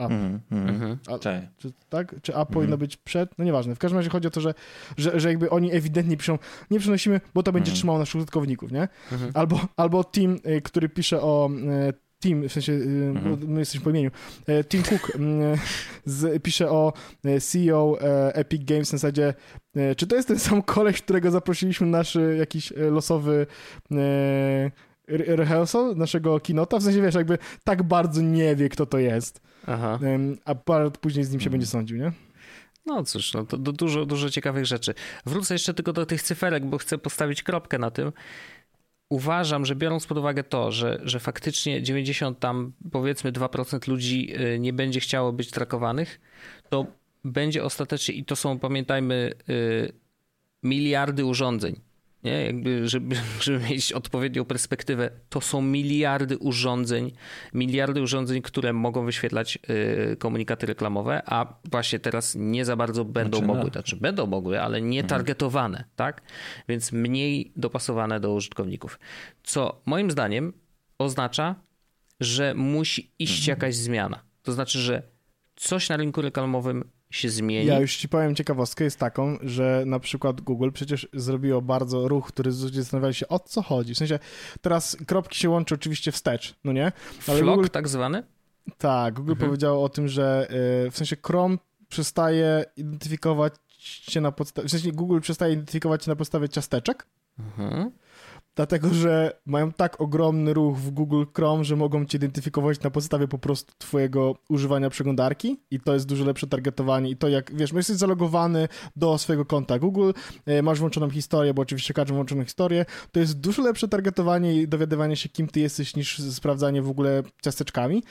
[0.00, 0.10] up.
[0.10, 2.14] Mm, mm, A, czy, tak?
[2.22, 2.78] Czy app powinno mhm.
[2.78, 3.38] być przed?
[3.38, 3.74] No nieważne.
[3.74, 4.54] W każdym razie chodzi o to, że,
[4.96, 6.38] że, że jakby oni ewidentnie piszą,
[6.70, 7.76] nie przenosimy, bo to będzie mhm.
[7.76, 8.88] trzymało naszych użytkowników, nie?
[9.12, 9.30] Mhm.
[9.34, 11.50] Albo, albo team, y, który pisze o
[11.88, 13.38] y, Tim, w sensie y, mhm.
[13.48, 14.10] my jesteśmy po imieniu,
[14.46, 15.58] e, Tim Cook mm,
[16.04, 16.92] z, pisze o
[17.24, 19.34] e, CEO e, Epic Games na zasadzie,
[19.96, 23.46] czy to jest ten sam koleś, którego zaprosiliśmy na nasz jakiś losowy
[25.06, 26.78] rehearsal naszego kinota?
[26.78, 29.40] W sensie, wiesz, jakby tak bardzo nie wie, kto to jest.
[29.66, 29.98] Aha.
[30.44, 31.52] A parę później z nim się mhm.
[31.52, 32.12] będzie sądził, nie?
[32.86, 34.94] No cóż, no to dużo, dużo ciekawych rzeczy.
[35.26, 38.12] Wrócę jeszcze tylko do tych cyferek, bo chcę postawić kropkę na tym
[39.10, 44.58] uważam, że biorąc pod uwagę to, że, że faktycznie 90 tam powiedzmy 2% ludzi y,
[44.58, 46.20] nie będzie chciało być trakowanych,
[46.68, 46.86] to
[47.24, 49.92] będzie ostatecznie, i to są pamiętajmy y,
[50.62, 51.80] miliardy urządzeń,
[52.24, 52.44] nie?
[52.44, 57.12] Jakby, żeby, żeby mieć odpowiednią perspektywę, to są miliardy urządzeń,
[57.54, 59.58] miliardy urządzeń, które mogą wyświetlać
[60.12, 63.70] y, komunikaty reklamowe, a właśnie teraz nie za bardzo będą znaczy, mogły, no.
[63.70, 65.08] znaczy będą mogły, ale nie mhm.
[65.08, 66.22] targetowane, tak?
[66.68, 68.98] Więc mniej dopasowane do użytkowników.
[69.42, 70.52] Co moim zdaniem
[70.98, 71.54] oznacza,
[72.20, 73.56] że musi iść mhm.
[73.56, 74.22] jakaś zmiana.
[74.42, 75.02] To znaczy, że
[75.56, 77.66] coś na rynku reklamowym się zmieni.
[77.66, 82.28] Ja już ci powiem ciekawostkę, jest taką, że na przykład Google przecież zrobiło bardzo ruch,
[82.28, 83.94] który ludzie zastanawiali się, o co chodzi.
[83.94, 84.18] W sensie
[84.60, 86.92] teraz kropki się łączą oczywiście wstecz, no nie?
[87.28, 87.68] Ale Flock Google...
[87.68, 88.22] tak zwany?
[88.78, 89.48] Tak, Google mhm.
[89.48, 90.48] powiedział o tym, że
[90.86, 91.56] y, w sensie Chrome
[91.88, 97.06] przestaje identyfikować się na podstawie, w sensie Google przestaje identyfikować się na podstawie ciasteczek.
[97.38, 97.90] Mhm
[98.60, 103.28] dlatego że mają tak ogromny ruch w Google Chrome, że mogą cię identyfikować na podstawie
[103.28, 107.72] po prostu twojego używania przeglądarki i to jest dużo lepsze targetowanie i to jak, wiesz,
[107.72, 110.10] jesteś zalogowany do swojego konta Google,
[110.46, 114.68] e, masz włączoną historię, bo oczywiście każdy włączoną historię, to jest dużo lepsze targetowanie i
[114.68, 118.02] dowiadywanie się, kim ty jesteś, niż sprawdzanie w ogóle ciasteczkami.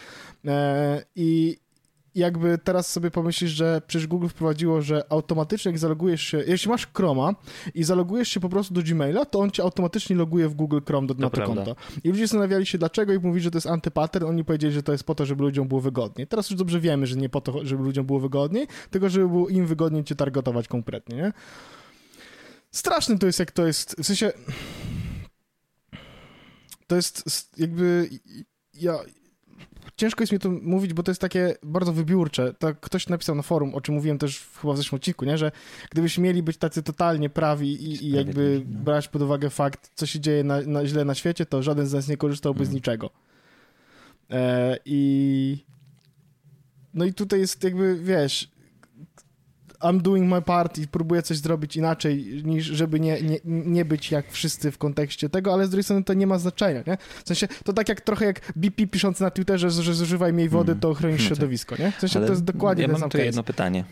[0.47, 1.57] E, i
[2.19, 6.87] jakby teraz sobie pomyślisz, że przecież Google wprowadziło, że automatycznie jak zalogujesz się, jeśli masz
[6.93, 7.35] Chroma
[7.75, 11.07] i zalogujesz się po prostu do Gmaila, to on cię automatycznie loguje w Google Chrome
[11.07, 11.75] do, na to, konto.
[12.03, 14.91] I ludzie zastanawiali się dlaczego i mówili, że to jest antypattern, oni powiedzieli, że to
[14.91, 16.27] jest po to, żeby ludziom było wygodniej.
[16.27, 19.49] Teraz już dobrze wiemy, że nie po to, żeby ludziom było wygodniej, tylko żeby było
[19.49, 21.33] im wygodniej cię targetować konkretnie, nie?
[22.71, 24.31] Straszne to jest, jak to jest, w sensie
[26.87, 28.09] to jest jakby
[28.73, 28.99] ja,
[29.99, 32.53] ciężko jest mi to mówić, bo to jest takie bardzo wybiórcze.
[32.53, 35.37] Tak ktoś napisał na forum, o czym mówiłem też chyba w zeszłym odcinku, nie?
[35.37, 35.51] że
[35.91, 38.79] gdybyśmy mieli być tacy totalnie prawi i, i jakby no.
[38.79, 41.93] brać pod uwagę fakt, co się dzieje na, na, źle na świecie, to żaden z
[41.93, 42.75] nas nie korzystałby z mm.
[42.75, 43.09] niczego.
[44.29, 45.65] E, I
[46.93, 48.51] no i tutaj jest jakby, wiesz,
[49.81, 54.11] I'm doing my part i próbuję coś zrobić inaczej, niż żeby nie, nie, nie być
[54.11, 56.97] jak wszyscy w kontekście tego, ale z drugiej strony to nie ma znaczenia, nie?
[57.23, 60.75] W sensie, to tak jak trochę jak BP pisząc na Twitterze, że zużywaj mniej wody,
[60.75, 61.27] to chronisz hmm.
[61.35, 61.91] środowisko, nie?
[61.91, 63.83] W sensie ale to jest dokładnie ja ten sam mam tu jedno pytanie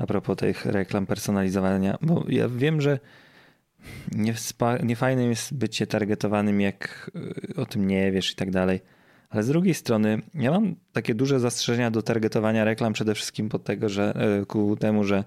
[0.00, 2.98] a propos tych reklam personalizowania, bo ja wiem, że
[4.12, 4.34] nie,
[4.82, 4.96] nie
[5.28, 7.10] jest bycie targetowanym, jak
[7.50, 8.80] y, o tym nie wiesz i tak dalej.
[9.30, 13.64] Ale z drugiej strony, ja mam takie duże zastrzeżenia do targetowania reklam, przede wszystkim pod
[13.64, 15.24] tego, że e, ku temu, że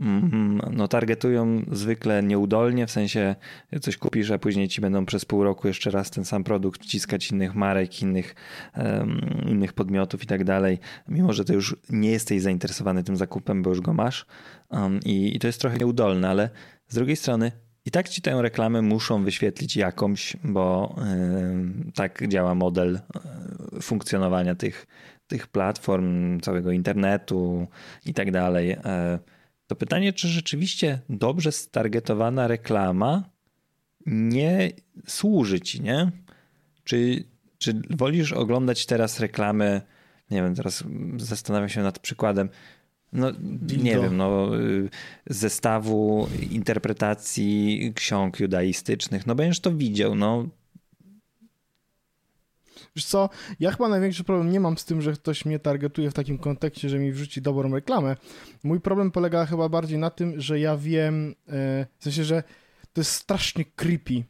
[0.00, 3.34] mm, no, targetują zwykle nieudolnie, w sensie
[3.80, 7.30] coś kupisz, a później ci będą przez pół roku jeszcze raz ten sam produkt wciskać
[7.30, 8.34] innych marek, innych,
[8.76, 10.78] um, innych podmiotów i tak dalej,
[11.08, 14.26] mimo że ty już nie jesteś zainteresowany tym zakupem, bo już go masz.
[14.70, 16.50] Um, i, i to jest trochę nieudolne, ale
[16.88, 17.52] z drugiej strony
[17.84, 23.00] i tak ci tę reklamę muszą wyświetlić jakąś, bo yy, tak działa model
[23.72, 24.86] yy, funkcjonowania tych,
[25.26, 27.66] tych platform, całego internetu
[28.06, 28.68] i tak dalej.
[28.68, 28.76] Yy,
[29.66, 33.30] to pytanie, czy rzeczywiście dobrze stargetowana reklama
[34.06, 34.70] nie
[35.06, 36.10] służy ci, nie?
[36.84, 37.24] Czy,
[37.58, 39.82] czy wolisz oglądać teraz reklamy,
[40.30, 40.84] nie wiem, teraz
[41.16, 42.48] zastanawiam się nad przykładem,
[43.14, 43.32] no,
[43.76, 44.88] nie wiem, no, y,
[45.26, 49.26] zestawu interpretacji ksiąg judaistycznych.
[49.26, 50.46] No będziesz to widział, no.
[52.96, 56.14] Wiesz co, ja chyba największy problem nie mam z tym, że ktoś mnie targetuje w
[56.14, 58.16] takim kontekście, że mi wrzuci dobrą reklamę.
[58.64, 62.42] Mój problem polega chyba bardziej na tym, że ja wiem, e, w sensie, że
[62.92, 64.24] to jest strasznie creepy,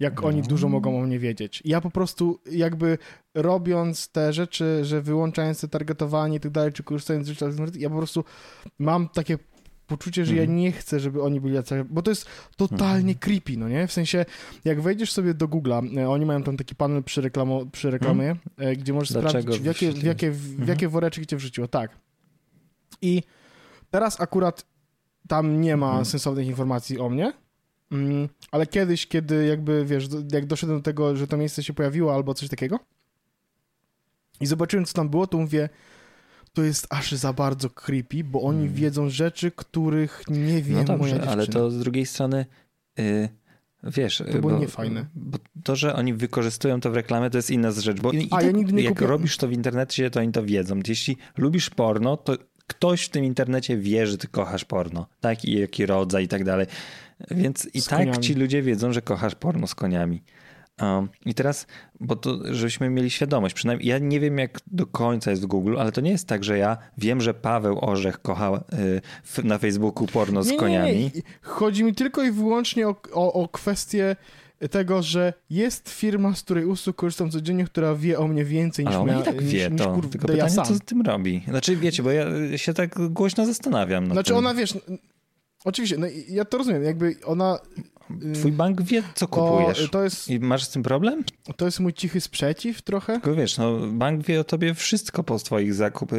[0.00, 1.62] jak oni dużo mogą o mnie wiedzieć.
[1.64, 2.98] Ja po prostu jakby
[3.34, 7.46] robiąc te rzeczy, że wyłączając te targetowanie i tak dalej, czy korzystając z życia,
[7.78, 8.24] ja po prostu
[8.78, 9.38] mam takie
[9.86, 10.58] poczucie, że ja mhm.
[10.58, 13.18] nie chcę, żeby oni byli jacyś, bo to jest totalnie mhm.
[13.18, 13.86] creepy, no nie?
[13.86, 14.24] W sensie,
[14.64, 18.36] jak wejdziesz sobie do Google'a, e, oni mają tam taki panel przy, reklamo, przy reklamie,
[18.56, 18.76] hmm?
[18.76, 21.68] gdzie możesz Dlaczego sprawdzić, w jakie, w, jakie, w jakie woreczki cię wrzuciło.
[21.68, 21.90] Tak.
[23.02, 23.22] I
[23.90, 24.66] teraz akurat
[25.28, 27.39] tam nie ma sensownych informacji o mnie, mm,
[28.50, 32.34] ale kiedyś, kiedy jakby, wiesz, jak doszedłem do tego, że to miejsce się pojawiło albo
[32.34, 32.78] coś takiego
[34.40, 35.68] i zobaczyłem, co tam było, to mówię,
[36.52, 38.74] to jest aż za bardzo creepy, bo oni hmm.
[38.74, 41.32] wiedzą rzeczy, których nie wie no dobrze, moja dziewczyna.
[41.32, 42.46] ale to z drugiej strony
[42.98, 43.28] yy,
[43.84, 44.22] wiesz...
[44.32, 45.06] To było bo, niefajne.
[45.14, 48.36] Bo to, że oni wykorzystują to w reklamie, to jest inna rzecz, bo i, A,
[48.36, 49.06] tak, ja nigdy nie jak kupię...
[49.06, 50.80] robisz to w internecie, to oni to wiedzą.
[50.88, 55.44] Jeśli lubisz porno, to ktoś w tym internecie wie, że ty kochasz porno, tak?
[55.44, 56.66] I jaki rodzaj i tak dalej.
[57.30, 60.22] Więc i tak ci ludzie wiedzą, że kochasz porno z koniami.
[61.26, 61.66] I teraz,
[62.00, 65.76] bo to, żebyśmy mieli świadomość, przynajmniej ja nie wiem jak do końca jest w Google,
[65.78, 68.64] ale to nie jest tak, że ja wiem, że Paweł Orzech kocha
[69.38, 70.92] y, na Facebooku porno z koniami.
[70.92, 71.10] Nie, nie.
[71.42, 74.16] Chodzi mi tylko i wyłącznie o, o, o kwestię
[74.70, 78.94] tego, że jest firma, z której usług korzystam codziennie, która wie o mnie więcej niż
[78.94, 81.42] ona i tak wie niż, to, niż, tylko pytanie, ja co z tym robi.
[81.48, 84.06] Znaczy, wiecie, bo ja się tak głośno zastanawiam.
[84.06, 84.36] Znaczy, tym.
[84.36, 84.74] ona, wiesz,
[85.64, 87.58] Oczywiście, no ja to rozumiem, jakby ona
[88.34, 89.82] Twój bank wie, co kupujesz.
[89.82, 91.24] To, to jest, I masz z tym problem?
[91.56, 93.12] To jest mój cichy sprzeciw trochę.
[93.12, 96.12] Tylko wiesz, no, bank wie o tobie wszystko po twoich zakup,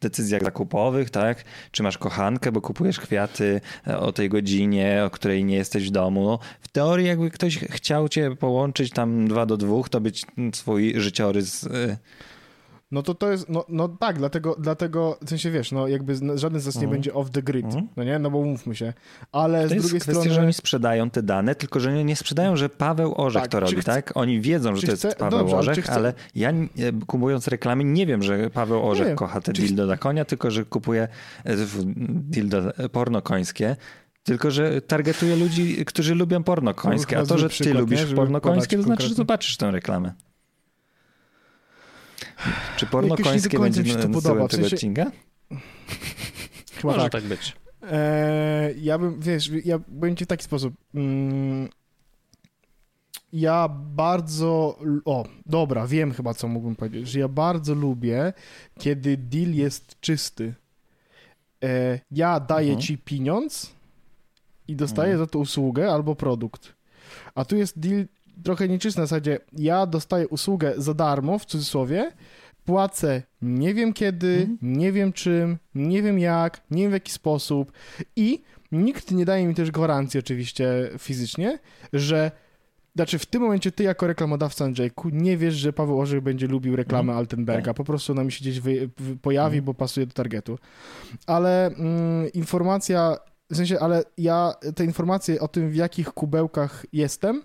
[0.00, 1.44] decyzjach zakupowych, tak?
[1.70, 5.90] Czy masz kochankę, bo kupujesz kwiaty e, o tej godzinie, o której nie jesteś w
[5.90, 6.24] domu.
[6.24, 11.00] No, w teorii jakby ktoś chciał cię połączyć tam dwa do dwóch, to być swój
[11.00, 11.96] życiorys e,
[12.94, 16.60] no to to jest, no, no tak, dlatego, dlatego, w sensie wiesz, no jakby żaden
[16.60, 16.92] z nas nie mm.
[16.92, 17.88] będzie off the grid, mm.
[17.96, 18.92] no nie, no bo mówmy się,
[19.32, 20.34] ale to z drugiej kwestia, strony...
[20.34, 23.72] że oni sprzedają te dane, tylko że nie sprzedają, że Paweł Orzech tak, to robi,
[23.72, 23.82] chce...
[23.82, 24.16] tak?
[24.16, 25.92] Oni wiedzą, że to jest Paweł Dobrze, Orzech, ale, chce...
[25.92, 26.64] ale, ja e,
[27.06, 29.62] kupując reklamy nie wiem, że Paweł Orzech kocha te czy...
[29.62, 31.08] dildo na konia, tylko że kupuje
[31.44, 31.56] e,
[32.06, 33.76] dildo e, porno końskie,
[34.22, 38.76] tylko, że targetuje ludzi, którzy lubią porno końskie, a to, że ty lubisz porno końskie,
[38.76, 40.12] to znaczy, że zobaczysz tę reklamę.
[42.76, 44.48] Czy porno końskie będzie mi się to podoba.
[44.48, 44.76] tego sensie...
[44.76, 45.10] odcinka?
[46.74, 47.12] Chyba Może tak.
[47.12, 47.56] tak być.
[47.90, 50.74] Eee, ja bym, wiesz, ja bym ci w taki sposób.
[50.94, 51.68] Mm,
[53.32, 54.78] ja bardzo.
[55.04, 57.08] O, dobra, wiem chyba, co mógłbym powiedzieć.
[57.08, 58.32] Że ja bardzo lubię,
[58.78, 60.54] kiedy deal jest czysty.
[61.60, 62.80] Eee, ja daję mhm.
[62.80, 63.72] ci pieniądz
[64.68, 65.26] i dostaję mhm.
[65.26, 66.74] za to usługę albo produkt.
[67.34, 68.04] A tu jest deal
[68.42, 72.12] trochę nieczysty na zasadzie, ja dostaję usługę za darmo, w cudzysłowie,
[72.64, 74.58] płacę nie wiem kiedy, mhm.
[74.62, 77.72] nie wiem czym, nie wiem jak, nie wiem w jaki sposób
[78.16, 78.42] i
[78.72, 81.58] nikt nie daje mi też gwarancji oczywiście fizycznie,
[81.92, 82.30] że
[82.94, 86.76] znaczy w tym momencie ty jako reklamodawca Andrzejku nie wiesz, że Paweł Orzech będzie lubił
[86.76, 87.18] reklamę mm.
[87.18, 87.76] Altenberga, tak.
[87.76, 89.64] po prostu ona mi się gdzieś wy, wy, pojawi, mm.
[89.64, 90.58] bo pasuje do targetu.
[91.26, 93.16] Ale mm, informacja,
[93.50, 97.42] w sensie, ale ja te informacje o tym, w jakich kubełkach jestem,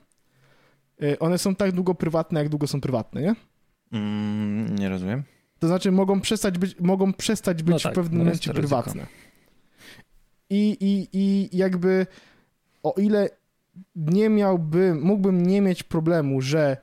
[1.19, 3.35] one są tak długo prywatne, jak długo są prywatne, nie?
[3.91, 5.23] Mm, nie rozumiem.
[5.59, 9.05] To znaczy mogą przestać być, mogą przestać być no tak, w pewnym momencie prywatne.
[10.49, 12.07] I, i, I jakby
[12.83, 13.29] o ile
[13.95, 16.77] nie miałbym, mógłbym nie mieć problemu, że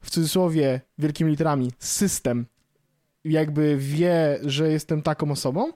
[0.00, 2.46] w cudzysłowie wielkimi literami system
[3.24, 5.72] jakby wie, że jestem taką osobą,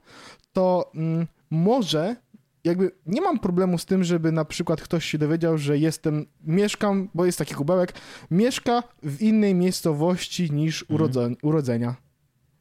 [0.53, 2.17] to mm, może
[2.65, 7.09] jakby nie mam problemu z tym, żeby na przykład ktoś się dowiedział, że jestem, mieszkam,
[7.15, 7.93] bo jest taki kubełek,
[8.31, 10.95] mieszka w innej miejscowości niż mhm.
[10.95, 11.97] urodze, urodzenia.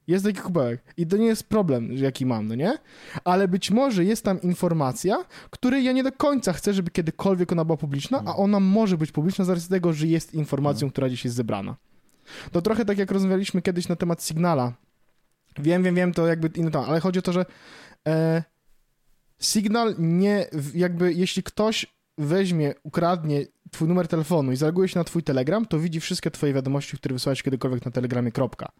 [0.07, 0.83] Jest taki kubełek.
[0.97, 2.77] I to nie jest problem, jaki mam, no nie?
[3.23, 7.65] Ale być może jest tam informacja, której ja nie do końca chcę, żeby kiedykolwiek ona
[7.65, 8.39] była publiczna, a mhm.
[8.39, 10.91] ona może być publiczna z racji tego, że jest informacją, mhm.
[10.91, 11.75] która dziś jest zebrana.
[12.51, 14.73] To trochę tak jak rozmawialiśmy kiedyś na temat Signala.
[15.59, 17.45] Wiem, wiem, wiem, to jakby inny temat, ale chodzi o to, że
[18.07, 18.43] e,
[19.43, 21.85] Signal nie, jakby jeśli ktoś
[22.17, 26.53] weźmie, ukradnie twój numer telefonu i zareaguje się na twój telegram, to widzi wszystkie twoje
[26.53, 28.71] wiadomości, które wysłałeś kiedykolwiek na telegramie, kropka.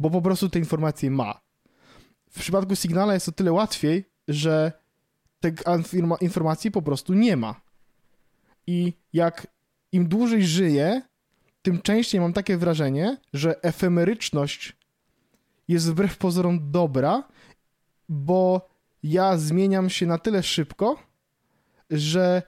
[0.00, 1.40] Bo po prostu te informacje ma.
[2.30, 4.72] W przypadku Signala jest to tyle łatwiej, że
[5.40, 5.54] tych
[6.20, 7.60] informacji po prostu nie ma.
[8.66, 9.46] I jak
[9.92, 11.02] im dłużej żyję,
[11.62, 14.76] tym częściej mam takie wrażenie, że efemeryczność
[15.68, 17.22] jest wbrew pozorom dobra
[18.08, 18.68] bo
[19.02, 20.98] ja zmieniam się na tyle szybko,
[21.90, 22.42] że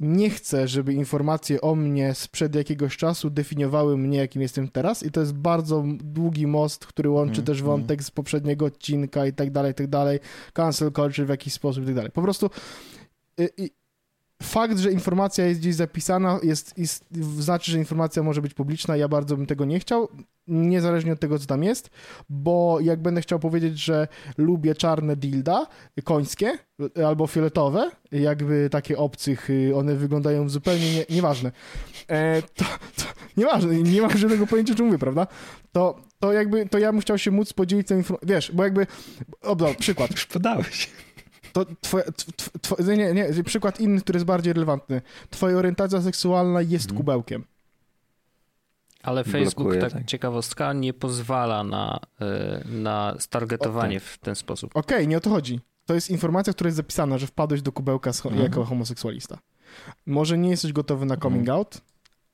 [0.00, 5.10] nie chcę, żeby informacje o mnie sprzed jakiegoś czasu definiowały mnie, jakim jestem teraz i
[5.10, 7.66] to jest bardzo długi most, który łączy Mm, też mm.
[7.66, 10.18] wątek z poprzedniego odcinka i tak dalej, i tak dalej,
[10.52, 12.10] cancel culture w jakiś sposób i tak dalej.
[12.10, 12.50] Po prostu
[13.40, 13.70] y, y,
[14.42, 17.04] fakt, że informacja jest gdzieś zapisana, jest, jest,
[17.38, 18.96] znaczy, że informacja może być publiczna.
[18.96, 20.08] Ja bardzo bym tego nie chciał,
[20.46, 21.90] niezależnie od tego, co tam jest,
[22.28, 25.66] bo jak będę chciał powiedzieć, że lubię czarne dilda,
[26.04, 26.58] końskie
[27.06, 31.52] albo fioletowe, jakby takie obcych, y, one wyglądają zupełnie nie, nieważne.
[32.08, 32.64] E, to,
[32.96, 33.04] to
[33.36, 35.26] nieważne, nie mam żadnego pojęcia, czym mówię, prawda?
[35.72, 38.86] To, to jakby, to ja bym chciał się móc podzielić tą informacją, wiesz, bo jakby,
[39.42, 40.10] o, przykład.
[40.10, 40.90] Już podałeś.
[41.52, 45.02] To twoja, tw, tw, nie, nie, przykład inny, który jest bardziej relevantny.
[45.30, 46.96] Twoja orientacja seksualna jest Mhm.
[46.96, 47.44] kubełkiem.
[49.02, 50.04] Ale Facebook, Blokuje, tak, tak.
[50.04, 52.00] ciekawostka, nie pozwala na,
[52.64, 54.70] y, na stargetowanie w ten sposób.
[54.76, 55.60] Okej, nie o to chodzi.
[55.86, 58.52] To jest informacja, która jest zapisana, że wpadłeś do kubełka Mhm.
[58.52, 59.38] jako homoseksualista.
[60.06, 61.80] Może nie jesteś gotowy na coming out,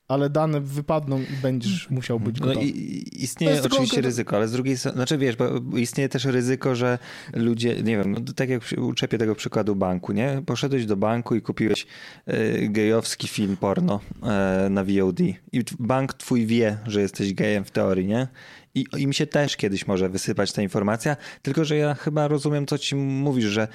[0.07, 2.65] ale dane wypadną i będziesz musiał być No gotowy.
[2.65, 6.75] i i istnieje oczywiście ryzyko, ale z drugiej strony, znaczy wiesz, bo istnieje też ryzyko,
[6.75, 6.99] że
[7.33, 10.41] ludzie, nie wiem, no, tak jak uczepię tego przykładu banku, nie?
[10.45, 11.87] Poszedłeś do banku i kupiłeś
[12.25, 17.71] e, gejowski film porno e, na VOD i bank twój wie, że jesteś gejem w
[17.71, 18.27] teorii, nie?
[18.75, 22.77] I im się też kiedyś może wysypać ta informacja, tylko że ja chyba rozumiem, co
[22.77, 23.67] ci mówisz, że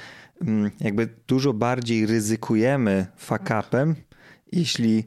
[0.42, 3.95] mm, jakby dużo bardziej ryzykujemy fuck-upem,
[4.53, 5.05] jeśli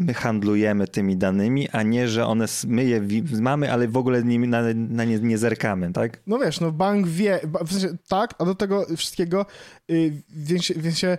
[0.00, 3.00] my handlujemy tymi danymi, a nie, że one, my je
[3.40, 6.20] mamy, ale w ogóle nie, na, na nie, nie zerkamy, tak?
[6.26, 9.46] No wiesz, no bank wie, w sensie, tak, a do tego wszystkiego
[9.90, 11.18] y, więc, więc się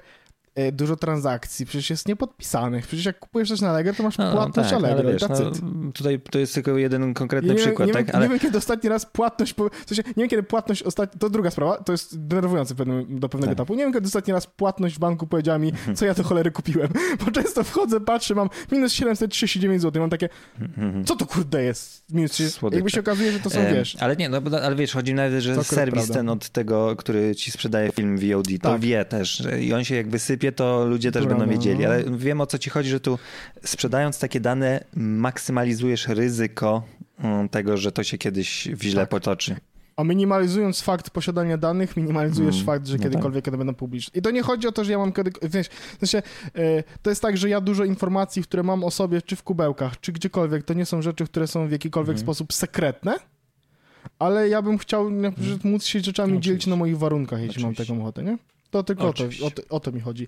[0.72, 2.88] dużo transakcji, przecież jest niepodpisanych.
[2.88, 5.52] Przecież jak kupujesz coś na Allegro, to masz płatność tak, Allegro ale wiesz, no,
[5.94, 8.06] tutaj to jest tylko jeden konkretny nie, przykład, nie, tak?
[8.06, 10.84] wiem, Ale nie wiem, kiedy ostatni raz płatność, po, w sensie, nie wiem, kiedy płatność
[10.84, 13.60] ostatni, to druga sprawa, to jest denerwujące pewnym, do pewnego Tak.
[13.60, 13.74] etapu.
[13.76, 16.90] Nie wiem, kiedy ostatni raz płatność w banku powiedziała mi, co ja do cholery kupiłem,
[17.26, 20.30] bo często wchodzę, patrzę, mam minus 739 zł, mam takie,
[21.06, 22.04] co to kurde jest?
[22.14, 22.78] Minus 30, Słodycze.
[22.78, 25.42] jakby się okazuje, że to są, Em, wiesz, Ale nie, no, ale wiesz, chodzi nawet,
[25.44, 26.14] że To serwis prawda.
[26.14, 28.82] ten od tego, który ci sprzedaje film VOD, to Tak.
[28.82, 30.10] wie też i on się jak
[30.42, 31.90] wysypie, to ludzie też Prawda, będą wiedzieli, no.
[31.90, 33.20] ale wiem o co ci chodzi, że tu
[33.66, 36.84] sprzedając takie dane maksymalizujesz ryzyko
[37.20, 39.10] mm, tego, że to się kiedyś źle Tak.
[39.10, 39.56] potoczy.
[39.96, 44.20] A minimalizując fakt posiadania danych, minimalizujesz Mm, fakt, że no kiedykolwiek one będą publiczne.
[44.20, 45.32] I to nie chodzi o to, że ja mam kiedy...
[45.44, 46.22] Wiesz, w sensie,
[46.56, 50.00] e, to jest tak, że ja dużo informacji, które mam o sobie, czy w kubełkach,
[50.00, 52.26] czy gdziekolwiek, to nie są rzeczy, które są w jakikolwiek Mhm.
[52.26, 53.16] sposób sekretne,
[54.20, 56.48] ale ja bym chciał na przykład móc się rzeczami Oczywiście.
[56.50, 57.94] dzielić na moich warunkach, jeśli mam Oczywiście.
[57.94, 58.38] taką ochotę, nie?
[58.72, 60.28] To tylko o to, o, to, o to mi chodzi.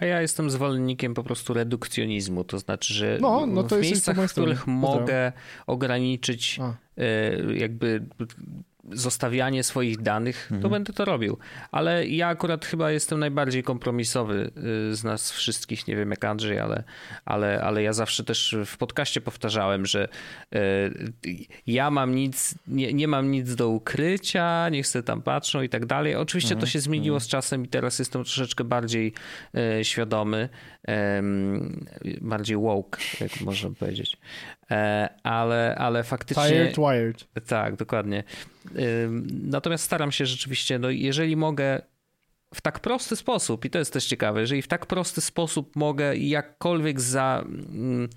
[0.00, 4.16] A ja jestem zwolennikiem po prostu redukcjonizmu, to znaczy, że No, no to w miejscach,
[4.16, 5.32] w których mogę
[5.66, 6.74] ograniczyć A.
[6.96, 8.06] e, jakby
[8.92, 10.70] zostawianie swoich danych, to Mhm.
[10.72, 11.38] będę to robił.
[11.72, 14.50] Ale ja akurat chyba jestem najbardziej kompromisowy
[14.90, 16.84] y, z nas wszystkich, nie wiem jak Andrzej, ale,
[17.24, 20.08] ale, ale ja zawsze też w podcaście powtarzałem, że
[20.54, 20.58] y,
[21.66, 25.86] ja mam nic, nie, nie mam nic do ukrycia, niech sobie tam patrzą i tak
[25.86, 26.14] dalej.
[26.16, 29.12] Oczywiście to się zmieniło z czasem i teraz jestem troszeczkę bardziej
[29.54, 30.48] e, świadomy,
[32.20, 34.16] bardziej woke, jak można powiedzieć.
[34.70, 36.48] E, ale, ale faktycznie...
[36.48, 37.26] Tired, wired.
[37.46, 38.24] Tak, dokładnie.
[39.42, 41.82] Natomiast staram się rzeczywiście, no jeżeli mogę
[42.54, 46.16] w tak prosty sposób, i to jest też ciekawe, jeżeli w tak prosty sposób mogę
[46.16, 48.08] jakkolwiek za, mm,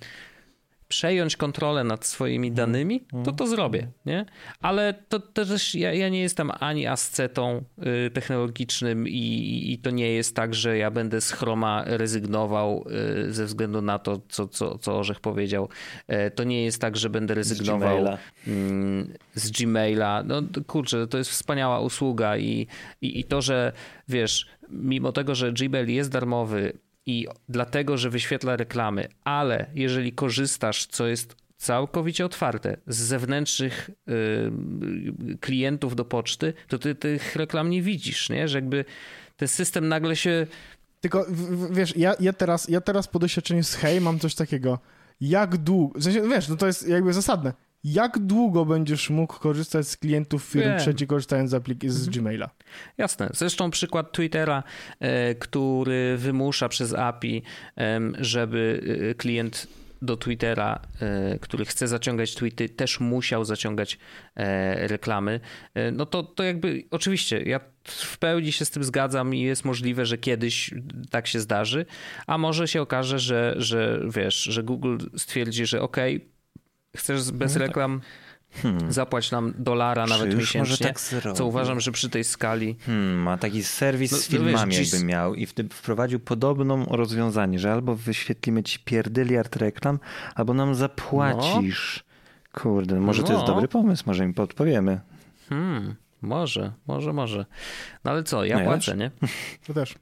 [0.91, 4.25] przejąć kontrolę nad swoimi danymi, to to zrobię, nie?
[4.61, 7.63] Ale to, to też ja, ja nie jestem ani ascetą
[8.07, 12.85] y, technologicznym i, i to nie jest tak, że ja będę z Chroma rezygnował
[13.27, 15.69] y, ze względu na to, co, co, co Orzech powiedział.
[16.07, 18.17] E, To nie jest tak, że będę rezygnował Gmaila.
[18.47, 20.23] mm, z Gmaila.
[20.23, 22.67] No kurczę, to jest wspaniała usługa i,
[23.01, 23.71] i, i to, że
[24.07, 26.73] wiesz, mimo tego, że Gmail jest darmowy
[27.05, 35.37] i dlatego, że wyświetla reklamy, ale jeżeli korzystasz, co jest całkowicie otwarte, z zewnętrznych y,
[35.37, 38.47] klientów do poczty, to ty tych reklam nie widzisz, nie?
[38.47, 38.85] Że jakby
[39.35, 40.47] ten system nagle się
[41.01, 41.25] Tylko
[41.71, 44.79] wiesz, ja, ja, teraz, ja teraz po doświadczeniu z Hej mam coś takiego.
[45.21, 47.53] Jak długo, w sensie, wiesz, no to jest jakby zasadne.
[47.83, 50.79] Jak długo będziesz mógł korzystać z klientów firm Wiem.
[50.79, 52.49] trzecich, korzystając z, aplik- z Gmaila?
[52.97, 53.29] Jasne.
[53.33, 54.63] Zresztą przykład Twittera,
[54.99, 57.43] e, który wymusza przez API,
[58.19, 59.67] żeby e, klient
[60.01, 63.99] do Twittera, e, który chce zaciągać tweety, też musiał zaciągać
[64.75, 65.39] reklamy.
[65.91, 70.05] No to, to jakby oczywiście ja w pełni się z tym zgadzam i jest możliwe,
[70.05, 70.73] że kiedyś
[71.09, 71.85] tak się zdarzy,
[72.27, 76.31] a może się okaże, że, że wiesz, że Google stwierdzi, że okej,
[76.97, 77.67] chcesz bez No tak.
[77.67, 78.01] reklam,
[78.53, 78.91] Hmm.
[78.91, 80.59] Zapłać nam dolara nawet Czy już miesięcznie.
[80.59, 82.75] może tak co uważam, że przy tej skali.
[82.85, 87.59] Hmm, ma taki serwis No, z no filmami wiesz, jakby miał i wprowadził podobną rozwiązanie,
[87.59, 89.99] że albo wyświetlimy ci pierdyliard reklam,
[90.35, 92.03] albo nam zapłacisz.
[92.53, 93.53] Kurde, może to jest No.
[93.53, 94.99] dobry pomysł, może im podpowiemy.
[95.49, 97.45] Hmm, może, może, może.
[98.03, 99.11] No ale co, ja No płacę, nie?
[99.67, 99.95] To też.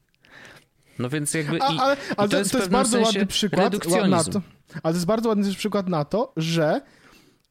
[1.00, 1.62] No więc jakby.
[1.62, 3.74] A, i, ale i ale to, jest to jest bardzo ładny przykład
[4.10, 4.42] na to.
[4.84, 6.82] Ale to jest bardzo ładny przykład na to, że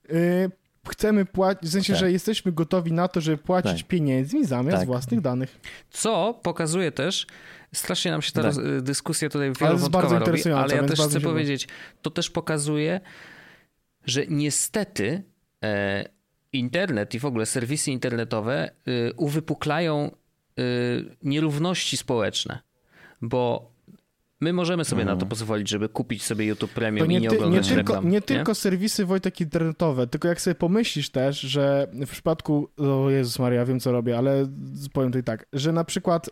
[0.08, 0.50] yy,
[0.88, 2.00] chcemy płacić, w sensie, Tak.
[2.00, 3.88] że jesteśmy gotowi na to, żeby płacić Tak.
[3.88, 4.86] pieniędzmi zamiast Tak.
[4.86, 5.60] własnych danych.
[5.90, 7.26] Co pokazuje też,
[7.74, 8.56] strasznie nam się ta Tak.
[8.56, 11.68] y, dyskusja tutaj Ale jest bardzo wielowątkowa robi, interesująca, ale ja też chcę powiedzieć,
[12.02, 13.00] to też pokazuje,
[14.06, 15.22] że niestety
[15.64, 16.04] e,
[16.52, 20.10] internet i w ogóle serwisy internetowe y, uwypuklają
[20.58, 22.58] y, nierówności społeczne,
[23.22, 23.70] bo
[24.40, 27.28] my możemy sobie na to pozwolić, żeby kupić sobie YouTube To Premium i nie, nie
[27.28, 28.10] ty, nie, oglądać tylko, reklam.
[28.10, 33.38] nie tylko serwisy Wojtek internetowe, tylko jak sobie pomyślisz też, że w przypadku, o Jezus
[33.38, 34.46] Maria, wiem co robię, ale
[34.92, 36.30] powiem tutaj tak, że na przykład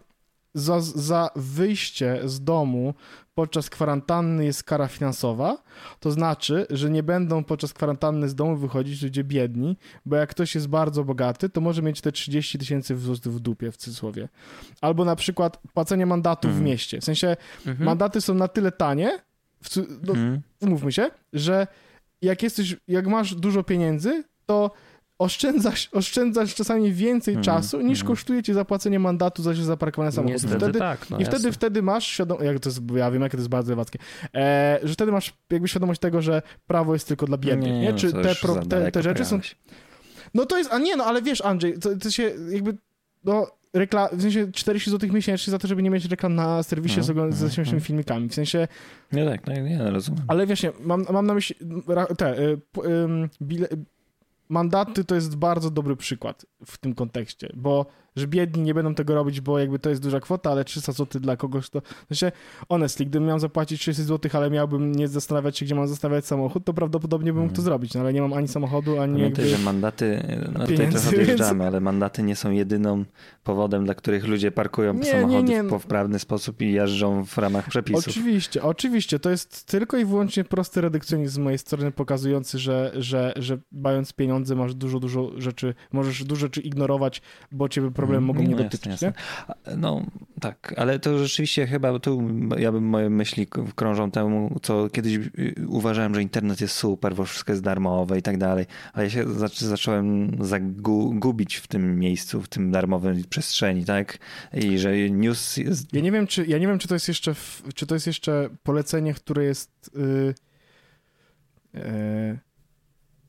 [0.57, 2.95] za, za wyjście z domu
[3.35, 5.63] podczas kwarantanny jest kara finansowa,
[6.01, 9.77] to znaczy, że nie będą podczas kwarantanny z domu wychodzić ludzie biedni,
[10.07, 13.73] bo jak ktoś jest bardzo bogaty, to może mieć te 30 tysięcy w, w dupie,
[13.73, 14.29] w cudzysłowie.
[14.81, 16.65] Albo na przykład płacenie mandatów w Mhm.
[16.65, 17.01] mieście.
[17.01, 17.37] W sensie
[17.67, 17.85] Mhm.
[17.87, 19.19] mandaty są na tyle tanie,
[19.63, 19.77] w,
[20.07, 20.41] no, Hmm?
[20.61, 21.67] umówmy się, że
[22.23, 24.71] jak jesteś, jak masz dużo pieniędzy, to
[25.19, 28.07] oszczędzasz, oszczędzasz czasami więcej Mhm, czasu, niż mhm.
[28.07, 30.33] kosztuje ci zapłacenie mandatu za źle zaparkowane samochód.
[30.33, 31.11] Niestety Wtedy, tak.
[31.11, 33.73] No I wtedy, wtedy masz świadomość, jak to jest, ja wiem, jakie to jest bardzo
[33.73, 33.99] lewackie,
[34.35, 37.93] e, że wtedy masz jakby świadomość tego, że prawo jest tylko dla biednych, nie?
[37.93, 39.41] no Czy to te, pro, te, te rzeczy są...
[40.35, 42.77] No to jest, a nie, no ale wiesz, Andrzej, to, to się jakby,
[43.25, 47.03] no, rekla, w sensie 40 zł miesięcznie za to, żeby nie mieć reklam na serwisie
[47.03, 47.81] z, ogl- z mhm, śmiesznymi mhm.
[47.81, 48.29] filmikami.
[48.29, 48.69] W sensie,
[49.12, 50.23] Nie tak, no, nie, no, rozumiem.
[50.29, 51.57] ale wiesz, nie, mam, mam na myśli
[52.19, 53.69] te y, p- ym, bile,
[54.49, 57.87] mandaty to jest bardzo dobry przykład w tym kontekście, bo
[58.17, 61.21] że biedni nie będą tego robić, bo jakby to jest duża kwota, ale 300 zł
[61.21, 61.83] dla kogoś to...
[62.09, 62.33] Sensie,
[62.69, 66.64] honestly, gdybym miał zapłacić 300 zł, ale miałbym nie zastanawiać się, gdzie mam zostawiać samochód,
[66.64, 67.64] to prawdopodobnie bym mógł to Mhm.
[67.64, 69.59] zrobić, no ale nie mam ani samochodu, ani Pamiętaj, jakby...
[69.59, 73.05] że mandaty, no tutaj pieniędzy, trochę więc- odjeżdżamy, ale mandaty nie są jedyną
[73.45, 75.62] powodem, dla których ludzie parkują Nie, nie, samochody nie.
[75.62, 78.09] w poprawny sposób i jeżdżą w ramach przepisów.
[78.09, 79.19] Oczywiście, oczywiście.
[79.19, 84.12] To jest tylko i wyłącznie prosty redukcjonizm z mojej strony, pokazujący, że, że, że mając
[84.12, 88.63] pieniądze masz dużo, dużo rzeczy, możesz dużo rzeczy ignorować, bo ciebie problemy mogą nie no
[88.63, 89.13] dotyczyć, jasne,
[89.67, 89.77] jasne.
[89.77, 90.03] No
[90.41, 92.23] tak, ale to rzeczywiście chyba tu
[92.59, 97.25] ja bym moje myśli krążą temu, co kiedyś y, uważałem, że internet jest super, bo
[97.25, 102.43] wszystko jest darmowe i tak dalej, ale ja się zac- zacząłem zagubić w tym miejscu,
[102.43, 104.19] w tym darmowym przestrzeni, tak?
[104.55, 107.35] I że news jest Ja nie wiem, czy, ja nie wiem, czy to jest jeszcze,
[107.35, 110.35] w, czy to jest jeszcze polecenie, które jest yy,
[111.75, 112.39] yy,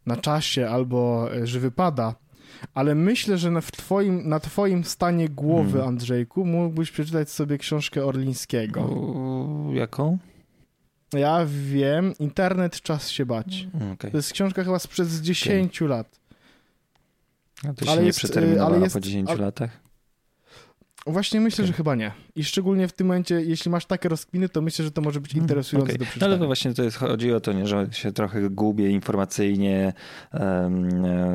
[0.06, 2.16] na czasie albo yy, że wypada,
[2.74, 5.88] ale myślę, że na, twoim, na twoim stanie głowy, Hmm.
[5.88, 8.82] Andrzejku, mógłbyś przeczytać sobie książkę Orlińskiego.
[8.82, 10.18] U, jaką?
[11.14, 13.68] Ja wiem, internet czas się bać.
[13.74, 14.12] Mm, Okej.
[14.12, 16.20] To jest książka chyba sprzed 10 lat.
[17.70, 19.80] A to się ale nie jest, y, przeterminowała ale jest- po 10 ale- latach?
[21.08, 21.68] Właśnie myślę, Okej.
[21.68, 22.12] że chyba nie.
[22.36, 25.34] I szczególnie w tym momencie, jeśli masz takie rozkminy, to myślę, że to może być
[25.34, 25.98] interesujące Okej.
[26.00, 26.32] do No przeczytania.
[26.32, 29.94] ale to właśnie to jest, chodzi o to, nie, że się trochę gubię informacyjnie,
[30.34, 30.72] e,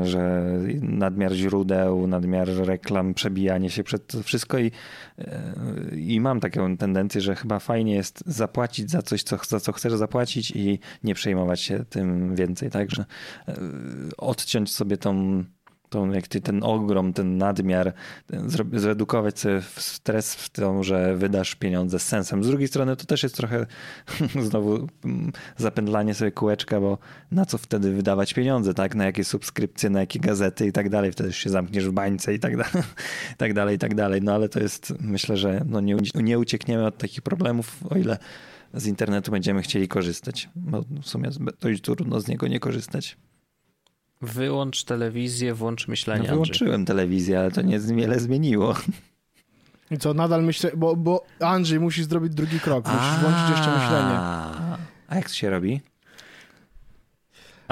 [0.04, 0.44] że
[0.80, 4.70] nadmiar źródeł, nadmiar reklam, przebijanie się przed to wszystko i,
[5.18, 5.54] e,
[5.96, 9.92] i mam taką tendencję, że chyba fajnie jest zapłacić za coś, co, za co chcesz
[9.92, 13.04] zapłacić i nie przejmować się tym więcej, tak, że
[13.48, 13.54] e,
[14.18, 15.44] odciąć sobie tą
[15.92, 17.92] tą, jak ten ogrom, ten nadmiar,
[18.72, 22.44] zredukować sobie stres w tym, że wydasz pieniądze z sensem.
[22.44, 23.66] Z drugiej strony to też jest trochę
[24.48, 26.98] znowu mm, zapędlanie sobie kółeczka, bo
[27.30, 28.94] na co wtedy wydawać pieniądze, tak?
[28.94, 31.12] Na jakie subskrypcje, na jakie gazety i tak dalej.
[31.12, 32.84] Wtedy się zamkniesz w bańce i tak dalej,
[33.34, 34.22] i tak dalej, i tak dalej.
[34.22, 38.18] No ale to jest, myślę, że no nie, nie uciekniemy od takich problemów, o ile
[38.74, 40.48] z internetu będziemy chcieli korzystać.
[40.56, 41.30] Bo w sumie
[41.60, 43.16] dość trudno z niego nie korzystać.
[44.22, 46.18] Wyłącz telewizję, włącz myślenie.
[46.18, 46.34] No, Andrzej.
[46.34, 48.74] wyłączyłem telewizję, ale to nie wiele zmieniło.
[49.90, 54.18] I co, nadal myślę, bo, bo Andrzej musi zrobić drugi krok, musisz włączyć jeszcze myślenie.
[55.08, 55.80] A jak to się robi?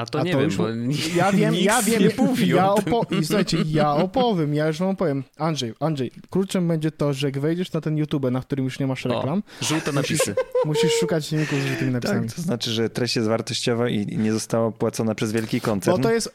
[0.01, 0.69] A to A nie to wiem, już- bo
[1.17, 4.79] Ja wiem, nikt ja wiem, nie mówi ja opo- i słuchajcie, ja opowiem, ja już
[4.79, 5.25] wam opowiem.
[5.39, 8.87] Andrzej, Andrzej, kluczem będzie to, że jak wejdziesz na ten YouTube, na którym już nie
[8.87, 10.35] masz reklam, O, żółte napisy.
[10.65, 12.27] musisz szukać filmików z żółtymi napisami.
[12.29, 15.97] Tak, to znaczy, że treść jest wartościowa i nie została opłacona przez wielki koncern.
[15.97, 16.35] Bo to jest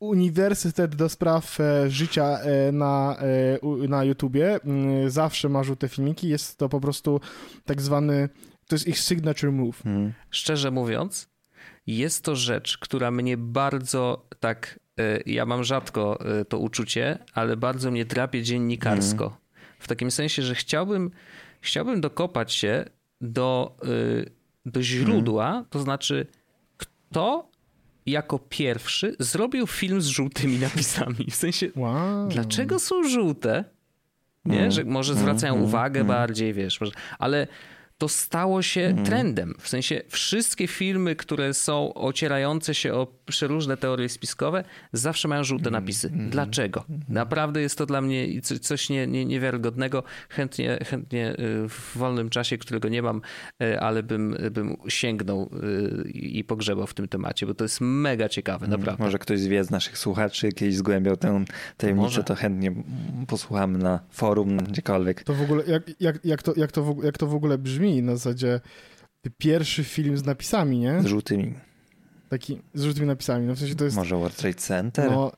[0.00, 4.60] Uniwersytet do spraw e, życia e, na, e, u- na YouTubie.
[4.64, 6.28] Mm, Zawsze ma żółte filmiki.
[6.28, 7.20] Jest to po prostu
[7.64, 8.28] tak zwany,
[8.68, 9.86] to jest ich signature move.
[9.86, 10.12] Mhm.
[10.30, 11.28] Szczerze mówiąc,
[11.86, 17.56] jest to rzecz, która mnie bardzo tak y, ja mam rzadko y, to uczucie, ale
[17.56, 19.24] bardzo mnie drapie dziennikarsko.
[19.24, 19.42] Mhm.
[19.78, 21.10] W takim sensie, że chciałbym,
[21.60, 22.84] chciałbym dokopać się
[23.20, 24.30] do, y,
[24.66, 25.64] do źródła, Mhm.
[25.70, 26.26] to znaczy
[26.76, 27.48] kto
[28.06, 31.26] jako pierwszy zrobił film z żółtymi napisami.
[31.30, 32.28] W sensie, Wow.
[32.28, 33.64] dlaczego są żółte?
[34.44, 36.08] Nie, Mm, że może mm, zwracają mm, uwagę mm.
[36.08, 37.46] bardziej, wiesz, może, ale
[37.98, 39.04] to stało się Mm.
[39.04, 39.54] trendem.
[39.58, 45.68] W sensie wszystkie filmy, które są ocierające się o przeróżne teorie spiskowe, zawsze mają żółte
[45.68, 46.10] Mm, napisy.
[46.30, 46.84] Dlaczego?
[47.08, 50.02] Naprawdę jest to dla mnie co- coś nie, nie, niewiarygodnego.
[50.28, 53.20] Chętnie, chętnie y, w wolnym czasie, którego nie mam,
[53.62, 55.50] y, ale bym, bym sięgnął
[56.06, 59.04] y, i pogrzebał w tym temacie, bo to jest mega ciekawe, naprawdę.
[59.04, 61.44] Może ktoś wie z naszych słuchaczy kiedyś zgłębiał tę
[61.76, 62.24] tajemnicę, Może.
[62.24, 62.72] to chętnie
[63.26, 65.24] posłuchamy na forum, gdziekolwiek.
[65.24, 67.85] To w ogóle, jak, jak, jak, to, jak, to, w- jak to w ogóle brzmi
[68.02, 68.60] na zasadzie
[69.38, 71.02] pierwszy film z napisami, nie?
[71.02, 71.54] Z żółtymi.
[72.28, 73.46] Taki z żółtymi napisami.
[73.46, 73.96] No w sensie to jest...
[73.96, 75.10] Może World Trade Center?
[75.10, 75.32] No,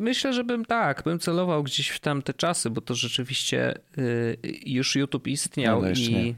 [0.00, 4.36] Myślę, że bym tak, bym celował gdzieś w tamte czasy, bo to rzeczywiście y,
[4.66, 6.12] już YouTube istniał No, i...
[6.12, 6.34] nie.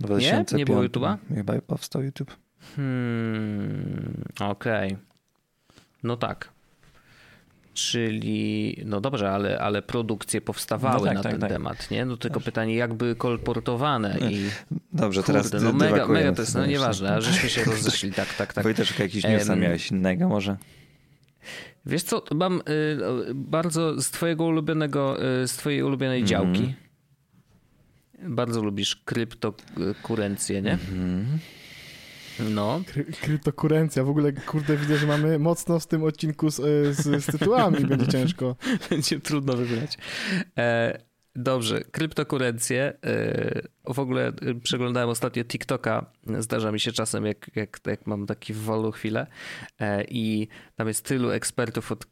[0.00, 1.16] 2005 Nie było YouTube'a?
[1.34, 2.36] Chyba powstał YouTube.
[2.76, 4.96] Hmm, okej.
[6.02, 6.52] No tak.
[7.76, 11.50] Czyli, no dobrze, ale, ale produkcje powstawały No tak, na tak, ten tak.
[11.50, 12.04] temat, nie?
[12.04, 14.48] No tylko pytanie, jak były kolportowane i...
[14.92, 18.34] Dobrze, teraz Kurde, no mega, mega to jest, no nieważne, a żeśmy się rozeszli, tak,
[18.34, 18.64] tak, tak.
[18.64, 20.56] Wojteczek, jakiś newsa Em, miałeś innego może?
[21.86, 22.62] Wiesz co, mam y,
[23.34, 26.28] bardzo z twojego ulubionego, y, z twojej ulubionej Mhm.
[26.28, 26.74] działki.
[28.22, 30.72] Bardzo lubisz kryptokurencję, nie?
[30.72, 31.26] Mhm.
[32.40, 32.80] No.
[32.86, 34.04] kry, kryptokurencja.
[34.04, 37.84] W ogóle, kurde, widzę, że mamy mocno z tym odcinku z, e, z, z tytułami.
[37.84, 38.56] Będzie ciężko.
[38.90, 39.98] Będzie trudno wybrać.
[40.58, 40.98] E,
[41.36, 42.98] dobrze, kryptokurencje.
[43.04, 43.62] E,
[43.94, 46.06] w ogóle e, przeglądałem ostatnio TikToka.
[46.38, 49.26] Zdarza mi się czasem, jak, jak, jak mam taki wolną chwilę
[49.80, 52.06] e, i tam jest tylu ekspertów od,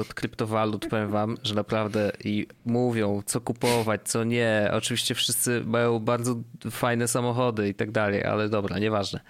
[0.00, 4.70] od kryptowalut, powiem wam, że naprawdę i mówią, co kupować, co nie.
[4.72, 6.36] Oczywiście wszyscy mają bardzo
[6.70, 9.20] fajne samochody i tak dalej, ale dobra, nieważne.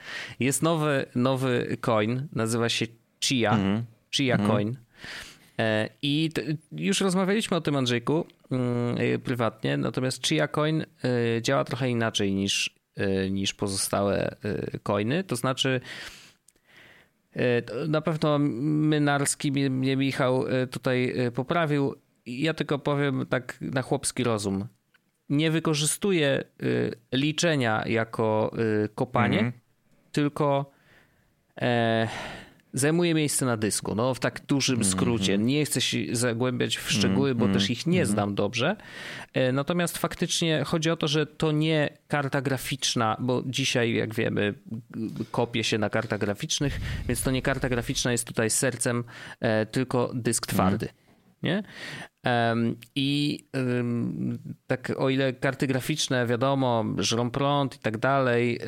[0.41, 2.87] Jest nowy, nowy coin, nazywa się
[3.21, 3.53] Chia.
[3.53, 3.85] Mhm.
[4.11, 4.77] Chia Coin.
[5.59, 6.31] E, I
[6.73, 10.87] już rozmawialiśmy o tym, Andrzejku, mm, e, prywatnie, natomiast Chia Coin e,
[11.43, 12.79] działa trochę inaczej niż,
[13.31, 14.37] niż pozostałe
[14.83, 15.25] coiny.
[15.25, 15.81] To znaczy,
[17.89, 21.95] na pewno Mynarski mnie, Michał e, tutaj e, poprawił.
[22.27, 24.67] Ja tylko powiem tak na chłopski rozum.
[25.29, 26.45] Nie wykorzystuje e,
[27.17, 28.53] liczenia jako
[28.85, 29.53] e, kopanie, Mhm.
[30.13, 30.71] tylko
[31.61, 32.09] e,
[32.73, 33.95] zajmuje miejsce na dysku.
[33.95, 35.39] No w tak dużym skrócie.
[35.39, 38.77] Nie chcę się zagłębiać w szczegóły, bo też ich nie znam dobrze.
[39.35, 44.55] E, Natomiast faktycznie chodzi o to, że to nie karta graficzna, bo dzisiaj, jak wiemy,
[45.31, 49.05] kopie się na kartach graficznych, więc to nie karta graficzna jest tutaj sercem,
[49.41, 50.89] e, tylko dysk twardy.
[51.43, 51.63] Nie?
[52.95, 53.39] I
[54.67, 58.61] tak o ile karty graficzne, wiadomo, żrą prąd i tak dalej,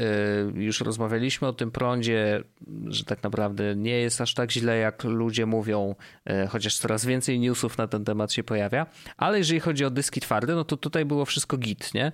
[0.56, 2.42] y, już rozmawialiśmy o tym prądzie,
[2.86, 5.94] że tak naprawdę nie jest aż tak źle, jak ludzie mówią,
[6.30, 8.86] y, chociaż coraz więcej newsów na ten temat się pojawia.
[9.16, 12.12] Ale jeżeli chodzi o dyski twarde, no to tutaj było wszystko git, nie?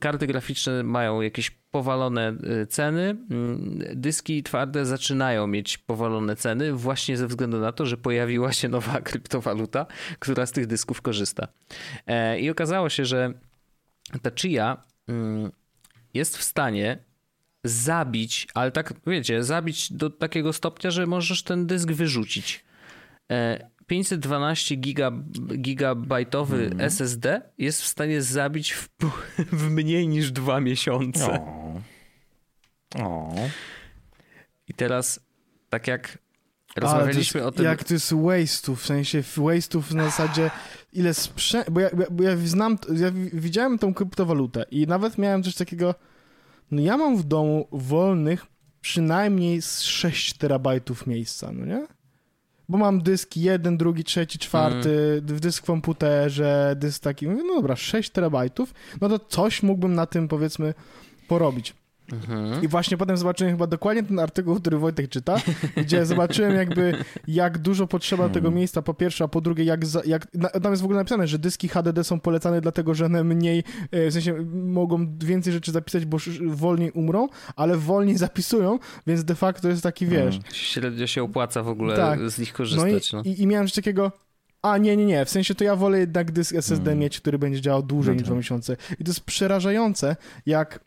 [0.00, 3.16] Karty graficzne mają jakieś powalone y, ceny.
[3.30, 8.68] Mm, Dyski twarde zaczynają mieć powalone ceny właśnie ze względu na to, że pojawiła się
[8.68, 9.86] nowa kryptowaluta,
[10.18, 11.48] która z tych dysków korzysta.
[12.06, 13.32] E, I okazało się, że
[14.22, 15.52] ta Chia mm,
[16.14, 16.98] jest w stanie
[17.64, 22.64] zabić, ale tak wiecie, zabić do takiego stopnia, że możesz ten dysk wyrzucić.
[23.92, 25.12] E, 512 giga,
[25.58, 28.88] gigabajtowy SSD jest w stanie zabić w,
[29.60, 31.40] w mniej niż dwa miesiące.
[31.40, 31.80] O.
[32.98, 33.34] O.
[34.68, 35.20] I teraz,
[35.68, 36.18] tak jak
[36.76, 37.64] rozmawialiśmy jest, o tym.
[37.64, 40.50] Jak to jest waste'ów, w sensie waste'ów na zasadzie
[40.92, 41.70] ile sprzęt...
[41.70, 45.94] Bo ja, bo ja znam, ja widziałem tą kryptowalutę i nawet miałem coś takiego,
[46.70, 48.46] no ja mam w domu wolnych
[48.80, 51.86] przynajmniej z 6 terabajtów miejsca, no nie?
[52.72, 55.36] Bo mam dyski jeden, drugi, trzeci, czwarty, Mm.
[55.36, 59.94] w dysk w komputerze, dysk taki, mówię, no dobra, 6 terabajtów, no to coś mógłbym
[59.94, 60.74] na tym powiedzmy
[61.28, 61.74] porobić.
[62.12, 62.62] Mhm.
[62.64, 65.36] I właśnie potem zobaczyłem chyba dokładnie ten artykuł, który Wojtek czyta,
[65.84, 66.94] gdzie zobaczyłem jakby
[67.28, 70.72] jak dużo potrzeba tego miejsca po pierwsze, a po drugie jak, za, jak na, tam
[70.72, 74.12] jest w ogóle napisane, że dyski HDD są polecane dlatego, że one mniej, e, w
[74.12, 79.82] sensie mogą więcej rzeczy zapisać, bo wolniej umrą, ale wolniej zapisują, więc de facto jest
[79.82, 82.30] taki, wiesz, Średnio się opłaca w ogóle Tak.
[82.30, 83.12] z nich no i, korzystać.
[83.12, 84.12] No i, i miałem coś takiego,
[84.62, 86.98] a nie, nie, nie, w sensie to ja wolę jednak dysk SSD Mm.
[86.98, 88.26] mieć, który będzie działał dłużej No niż tak.
[88.26, 88.76] dwa miesiące.
[88.98, 90.80] I to jest przerażające, jak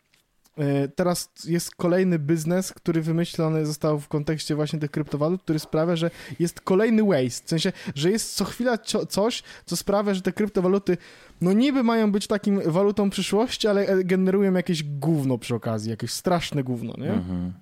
[0.94, 6.10] teraz jest kolejny biznes, który wymyślony został w kontekście właśnie tych kryptowalut, który sprawia, że
[6.38, 7.46] jest kolejny waste.
[7.46, 8.78] W sensie, że jest co chwila
[9.08, 10.96] coś, co sprawia, że te kryptowaluty
[11.40, 16.64] no niby mają być takim walutą przyszłości, ale generują jakieś gówno przy okazji, jakieś straszne
[16.64, 17.12] gówno, nie?
[17.12, 17.52] Mhm.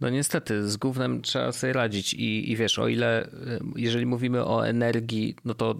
[0.00, 3.28] No niestety, z gównem trzeba sobie radzić i, i wiesz, o ile,
[3.76, 5.74] jeżeli mówimy o energii, no to e,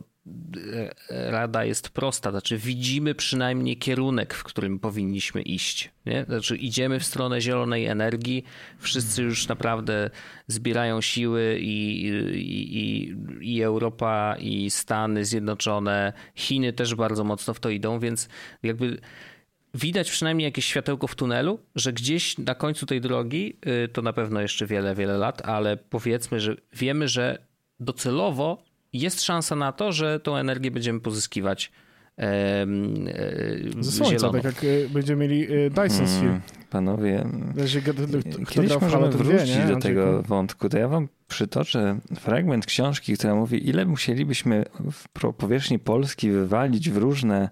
[1.09, 5.91] rada jest prosta, znaczy widzimy przynajmniej kierunek, w którym powinniśmy iść.
[6.07, 6.25] Nie?
[6.25, 8.45] Znaczy idziemy w stronę zielonej energii,
[8.79, 10.11] wszyscy już naprawdę
[10.47, 17.71] zbierają siły i, i, i, Europa, i Stany Zjednoczone, Chiny też bardzo mocno w to
[17.71, 18.29] idą, więc
[18.63, 19.01] jakby
[19.75, 24.13] widać przynajmniej jakieś światełko w tunelu, że gdzieś na końcu tej drogi, y, to na
[24.13, 27.47] pewno jeszcze wiele, wiele lat, ale powiedzmy, że wiemy, że
[27.81, 31.73] docelowo jest szansa na to, że tą energię będziemy pozyskiwać
[32.19, 32.67] e,
[33.81, 34.33] ze słońca, zielono.
[34.33, 36.21] tak jak y, będziemy mieli y, Dyson Sphere.
[36.21, 36.41] Hmm,
[36.71, 37.25] panowie,
[38.49, 43.69] kiedyś możemy wrócić wie, do tego wątku, to ja wam przytoczę fragment książki, która mówi,
[43.69, 47.49] ile musielibyśmy w powierzchni Polski wywalić w różne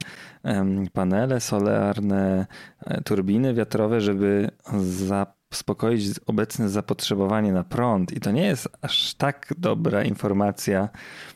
[0.93, 2.47] panele solarne,
[2.87, 4.51] e, turbiny wiatrowe, żeby
[5.53, 8.13] zaspokoić obecne zapotrzebowanie na prąd.
[8.13, 10.89] I to nie jest aż tak dobra informacja,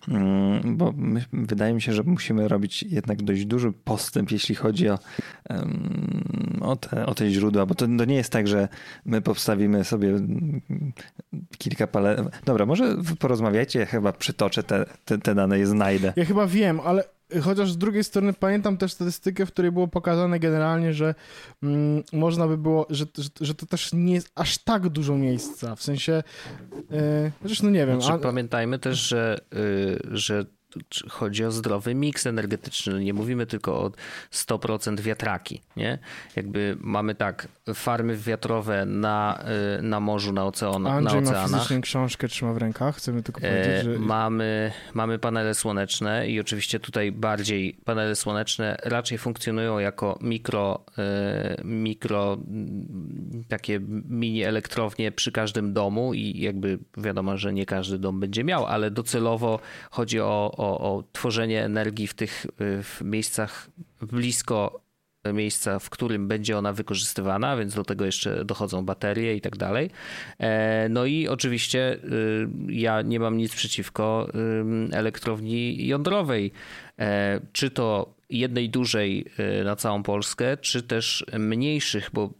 [0.08, 4.88] mm, bo my, wydaje mi się, że musimy robić jednak dość duży postęp, jeśli chodzi
[4.88, 4.98] o,
[6.60, 8.68] o, te, o te źródła, bo to, to nie jest tak, że
[9.04, 10.20] my powstawimy sobie
[11.58, 12.24] kilka pale.
[12.44, 16.12] Dobra, może porozmawiajcie, ja chyba przytoczę te, te, te dane, je znajdę.
[16.16, 17.04] Ja chyba wiem, ale
[17.42, 21.14] Chociaż z drugiej strony pamiętam też statystykę, w której było pokazane generalnie, że
[21.62, 25.76] mm, można by było, że, że, że, to też nie jest aż tak dużo miejsca.
[25.76, 26.22] W sensie,
[26.90, 28.02] yy, chociaż no nie wiem.
[28.02, 28.18] Znaczy, a...
[28.18, 30.44] Pamiętajmy też, że, yy, że
[31.10, 33.04] chodzi o zdrowy miks energetyczny.
[33.04, 33.90] Nie mówimy tylko o
[34.32, 35.62] 100% wiatraki.
[35.76, 35.98] Nie?
[36.36, 39.44] Jakby mamy tak, farmy wiatrowe na,
[39.78, 41.50] y, na morzu, na, ocean, Andrzej na oceanach.
[41.50, 42.96] ma fizycznie książkę, trzyma w rękach.
[42.96, 43.98] Chcemy tylko powiedzieć, e, że...
[43.98, 51.56] Mamy, mamy panele słoneczne i oczywiście tutaj bardziej panele słoneczne raczej funkcjonują jako mikro, e,
[51.64, 52.38] mikro
[53.48, 58.66] takie mini elektrownie przy każdym domu i jakby wiadomo, że nie każdy dom będzie miał,
[58.66, 59.60] ale docelowo
[59.90, 63.68] chodzi o, o, o tworzenie energii w tych w miejscach
[64.02, 64.84] blisko
[65.32, 69.90] miejsca, w którym będzie ona wykorzystywana, więc do tego jeszcze dochodzą baterie i tak dalej.
[70.38, 74.28] E, no i oczywiście y, ja nie mam nic przeciwko
[74.92, 76.52] elektrowni jądrowej.
[76.98, 79.26] E, czy to jednej dużej
[79.60, 82.30] y, na całą Polskę, czy też mniejszych, bo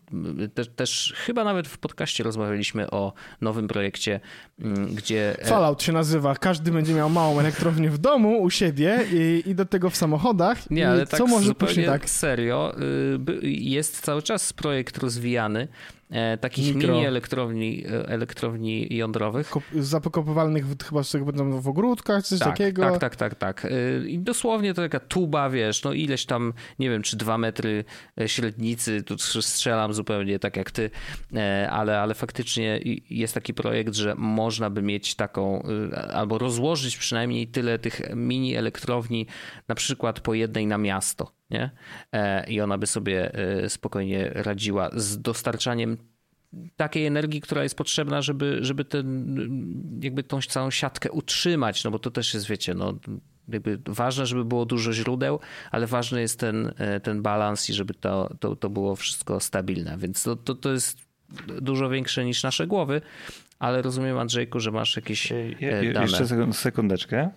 [0.41, 4.20] y, te, też chyba nawet w podcaście rozmawialiśmy o nowym projekcie,
[4.61, 5.41] mm, gdzie...
[5.41, 6.35] E, Fallout się nazywa.
[6.35, 10.70] Każdy będzie miał małą elektrownię w domu, u siebie i, i do tego w samochodach.
[10.70, 12.11] Nie, ale tak co może zupełnie tak?
[12.11, 12.74] serio,
[13.43, 15.68] jest cały czas projekt rozwijany,
[16.04, 16.04] E,
[16.41, 16.95] takich Mikro.
[16.95, 19.53] mini elektrowni, e, elektrowni jądrowych.
[19.75, 22.83] Zapakowywalnych chyba z będą w ogródkach, coś tak, takiego.
[22.83, 23.65] Tak, tak, tak, tak.
[23.65, 27.85] E, I dosłownie to taka tuba, wiesz, no ileś tam, nie wiem, czy dwa metry
[28.27, 30.91] średnicy, tu strzelam zupełnie tak jak ty,
[31.71, 35.62] ale, ale faktycznie jest taki projekt, że można by mieć taką,
[36.12, 39.27] albo rozłożyć przynajmniej tyle tych mini elektrowni,
[39.69, 41.71] na przykład po jednej na miasto nie?
[42.13, 45.97] E, I ona by sobie e, spokojnie radziła z dostarczaniem
[46.77, 49.37] takiej energii, która jest potrzebna, żeby, żeby ten,
[50.03, 52.99] jakby tą całą siatkę utrzymać, no bo to też jest, wiecie, no
[53.49, 55.41] jakby ważne, żeby było dużo źródeł,
[55.71, 59.99] ale ważny jest ten, e, ten balans i żeby to, to, to było wszystko stabilne,
[59.99, 60.99] więc to, to, to jest
[61.63, 63.01] dużo większe niż nasze głowy,
[63.59, 65.33] ale rozumiem Andrzejku, że masz jakieś
[65.93, 66.07] dane.
[66.07, 67.31] Jeszcze sekundeczkę.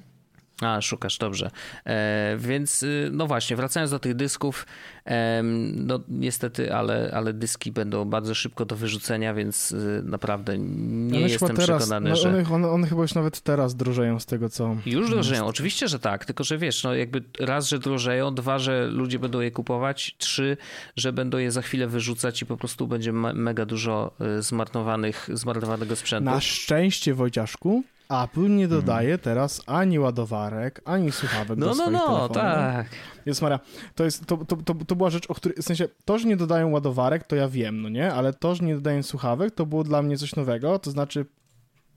[0.61, 1.51] A, szukasz, dobrze.
[1.85, 4.65] E, więc y, no właśnie, wracając do tych dysków,
[5.05, 5.41] e,
[5.73, 11.29] no niestety, ale, ale dyski będą bardzo szybko do wyrzucenia, więc y, naprawdę nie one
[11.29, 12.29] jestem teraz, przekonany, no, że...
[12.29, 14.75] One, one, one, chyba już nawet teraz drożeją z tego, co...
[14.85, 15.49] Już drożeją, jest.
[15.49, 19.41] oczywiście, że tak, tylko że wiesz, no jakby raz, że drożeją, dwa, że ludzie będą
[19.41, 20.57] je kupować, trzy,
[20.95, 25.95] że będą je za chwilę wyrzucać i po prostu będzie mega dużo y, zmarnowanych, zmarnowanego
[25.95, 26.25] sprzętu.
[26.25, 29.23] Na szczęście, Wojciaszku, Apple nie dodaje hmm.
[29.23, 32.37] teraz ani ładowarek, ani słuchawek no, do no, swoich no, telefonów.
[32.37, 32.87] tak.
[33.25, 33.59] Jest Maria,
[33.95, 36.37] to, jest, to, to, to, to była rzecz, o której, w sensie, to, że nie
[36.37, 38.13] dodają ładowarek, to ja wiem, no nie?
[38.13, 41.25] Ale to, że nie dodają słuchawek, to było dla mnie coś nowego, to znaczy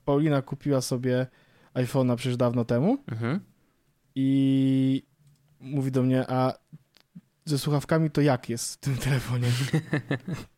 [0.05, 1.27] Paulina kupiła sobie
[1.73, 3.39] iPhone'a przecież dawno temu mhm.
[4.15, 5.03] i
[5.59, 6.53] mówi do mnie, a
[7.45, 9.47] ze słuchawkami to jak jest w tym telefonie?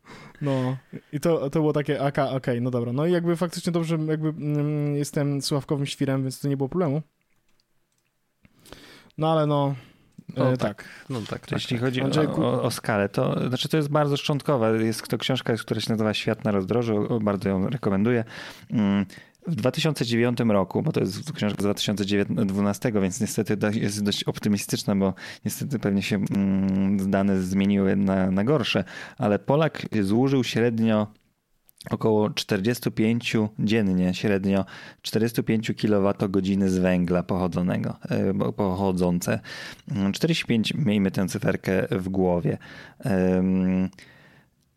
[0.43, 0.77] No
[1.13, 2.93] i to, to było takie, okej, okay, no dobra.
[2.93, 7.01] No i jakby faktycznie dobrze, jakby mm, jestem słuchawkowym świrem, więc to nie było problemu.
[9.17, 9.75] No ale no,
[10.37, 10.85] O, E, tak.
[11.09, 11.51] No tak, tak.
[11.51, 11.85] Jeśli tak.
[11.85, 14.83] chodzi Andrzejku- o, o, o skalę, to znaczy to jest bardzo szczątkowe.
[14.83, 18.23] Jest to książka, która się nazywa Świat na rozdrożu, bardzo ją rekomenduję.
[18.71, 19.05] Mm,
[19.47, 25.13] W 2009 roku, bo to jest książka z 2012, więc niestety jest dość optymistyczna, bo
[25.45, 28.83] niestety pewnie się mm, dane zmieniły na, na gorsze,
[29.17, 31.07] ale Polak zużył średnio
[31.89, 34.65] około 45 dziennie, średnio
[35.01, 39.39] 45 kWh z węgla pochodzonego, e, pochodzące.
[39.91, 42.57] Mm, 45, miejmy tę cyferkę w głowie.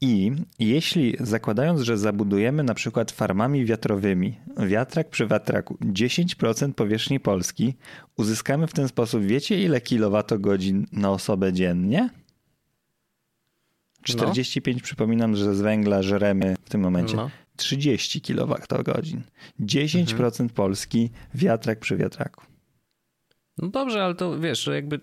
[0.00, 7.74] I jeśli zakładając, że zabudujemy na przykład farmami wiatrowymi wiatrak przy wiatraku 10% powierzchni Polski,
[8.16, 12.10] uzyskamy w ten sposób, wiecie ile kilowatogodzin na osobę dziennie?
[14.02, 17.30] 45, przypominam, że z węgla żremy w tym momencie No.
[17.56, 18.66] 30 kWh.
[19.60, 22.44] 10% Polski wiatrak przy wiatraku.
[23.58, 25.00] No dobrze, ale to wiesz, że jakby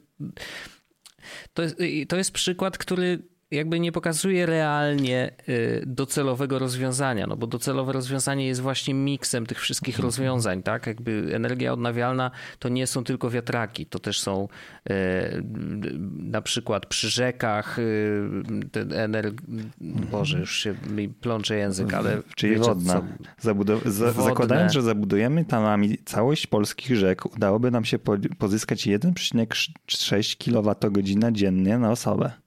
[1.53, 1.77] to jest,
[2.07, 8.47] to jest przykład, który jakby nie pokazuje realnie y, docelowego rozwiązania, no bo docelowe rozwiązanie
[8.47, 10.87] jest właśnie miksem tych wszystkich rozwiązań, tak?
[10.87, 14.47] Jakby energia odnawialna to nie są tylko wiatraki, to też są
[14.89, 14.93] y,
[16.17, 18.29] na przykład przy rzekach y,
[18.71, 19.31] ten ener...
[20.11, 23.01] Boże, już się mi plącze język, ale Czyli wiecie, wodna.
[23.41, 24.11] Zabudow- za-.
[24.11, 31.77] Zakładając, że zabudujemy tamami całość polskich rzek, udałoby nam się po- pozyskać 1,6 kWh dziennie
[31.77, 32.42] na osobę.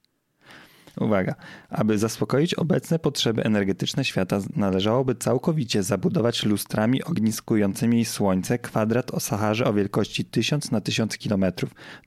[0.99, 1.35] Uwaga,
[1.69, 9.65] aby zaspokoić obecne potrzeby energetyczne świata, należałoby całkowicie zabudować lustrami ogniskującymi słońce kwadrat o Saharze
[9.65, 11.45] o wielkości 1000 na 1000 km.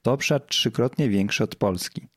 [0.03, 2.09] To obszar trzykrotnie większy od Polski.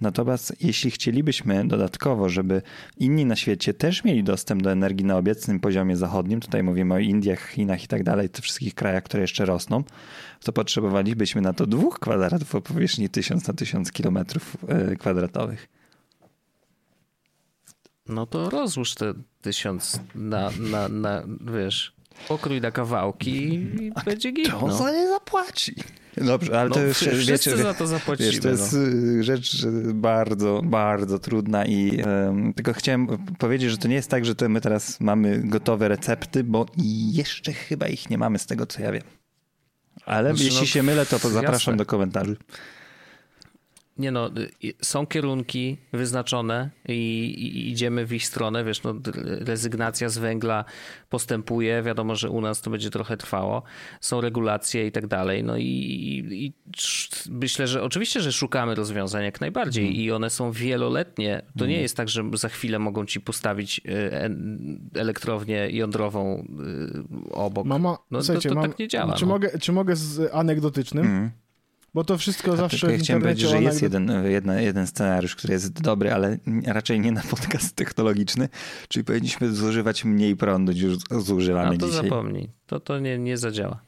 [0.00, 2.62] Natomiast jeśli chcielibyśmy dodatkowo, żeby
[2.96, 6.98] inni na świecie też mieli dostęp do energii na obecnym poziomie zachodnim, tutaj mówimy o
[6.98, 9.84] Indiach, Chinach i tak dalej, tych wszystkich krajach, które jeszcze rosną,
[10.44, 14.18] to potrzebowalibyśmy na to dwóch kwadratów o powierzchni 1000 na 1000 km
[14.98, 15.81] kwadratowych.
[18.08, 21.22] No to rozłóż te tysiąc na, na, na
[21.56, 21.96] wiesz,
[22.28, 24.48] pokrój na kawałki i będzie git.
[24.48, 24.76] Kto No.
[24.76, 25.74] za nie zapłaci?
[26.16, 28.30] Dobrze, ale No, to już, wszyscy wiecie, za to zapłacimy.
[28.30, 28.78] Wiesz, to jest no.
[28.78, 33.06] y, rzecz bardzo, bardzo trudna i em, tylko chciałem
[33.38, 36.66] powiedzieć, że to nie jest tak, że to my teraz mamy gotowe recepty, bo
[37.12, 39.02] jeszcze chyba ich nie mamy z tego, co ja wiem.
[40.06, 41.76] Ale Znaczy, jeśli no, się mylę, to zapraszam jasne.
[41.76, 42.36] do komentarzy.
[44.02, 44.30] Nie no,
[44.82, 46.92] są kierunki wyznaczone i,
[47.38, 48.94] i idziemy w ich stronę, wiesz, no
[49.40, 50.64] rezygnacja z węgla
[51.10, 53.62] postępuje, wiadomo, że u nas to będzie trochę trwało,
[54.00, 56.52] są regulacje i tak dalej, no i, i, i
[57.30, 60.02] myślę, że oczywiście, że szukamy rozwiązań jak najbardziej Mhm.
[60.04, 63.80] i one są wieloletnie, to nie jest tak, że za chwilę mogą ci postawić
[64.10, 66.46] en- elektrownię jądrową
[67.30, 67.66] y, obok.
[67.66, 69.32] Mama, No to- to mam, tak nie działa, Czy, no.
[69.32, 71.04] mogę, czy mogę z anegdotycznym?
[71.04, 71.30] Mhm.
[71.94, 75.52] Bo to wszystko zawsze Tylko ja chciałem powiedzieć, że jest jeden, jedna, jeden scenariusz, który
[75.52, 78.48] jest dobry, ale raczej nie na podcast technologiczny,
[78.88, 82.02] czyli powinniśmy zużywać mniej prądu niż zużywamy A to dzisiaj.
[82.04, 83.82] zapomnij, to, to nie, nie zadziała.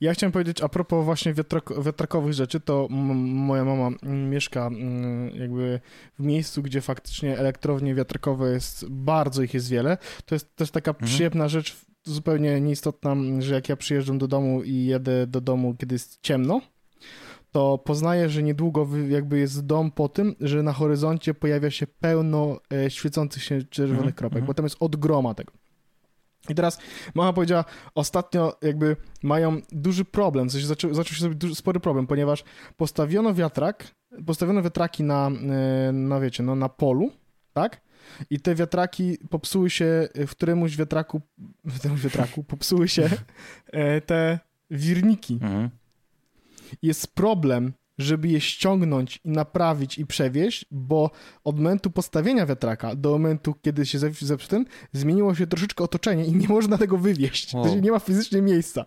[0.00, 4.70] Ja chciałem powiedzieć a propos właśnie wiatrak, wiatrakowych rzeczy, to moja mama mieszka
[5.34, 5.80] jakby
[6.18, 9.98] w miejscu, gdzie faktycznie elektrownie wiatrakowe jest, bardzo ich jest wiele.
[10.26, 11.06] To jest też taka Mhm.
[11.08, 15.94] przyjemna rzecz, zupełnie nieistotna, że jak ja przyjeżdżam do domu i jedę do domu, kiedy
[15.94, 16.60] jest ciemno,
[17.52, 22.60] to poznaję, że niedługo jakby jest dom po tym, że na horyzoncie pojawia się pełno
[22.72, 24.46] e, świecących się czerwonych Mhm, kropek, mhm.
[24.46, 25.52] bo tam jest od groma tego.
[26.48, 26.78] I teraz
[27.14, 31.80] mama powiedziała, ostatnio jakby mają duży problem, w sensie zaczął, zaczął się zrobić duży, spory
[31.80, 32.44] problem, ponieważ
[32.76, 33.94] postawiono wiatrak,
[34.26, 35.30] postawiono wiatraki na,
[35.88, 37.10] e, na wiecie, no na polu,
[37.52, 37.80] tak?
[38.30, 41.20] I te wiatraki popsuły się, w któremuś wiatraku,
[41.64, 43.10] w któremuś wiatraku popsuły się
[43.66, 44.38] e, te
[44.70, 45.34] wirniki.
[45.42, 45.70] Mhm.
[46.82, 51.10] Jest problem, żeby je ściągnąć i naprawić i przewieźć, bo
[51.44, 56.24] od momentu postawienia wiatraka do momentu, kiedy się zep- zepsuł ten, zmieniło się troszeczkę otoczenie
[56.24, 57.54] i nie można tego wywieźć.
[57.54, 57.64] Wow.
[57.64, 58.84] To nie ma fizycznie miejsca.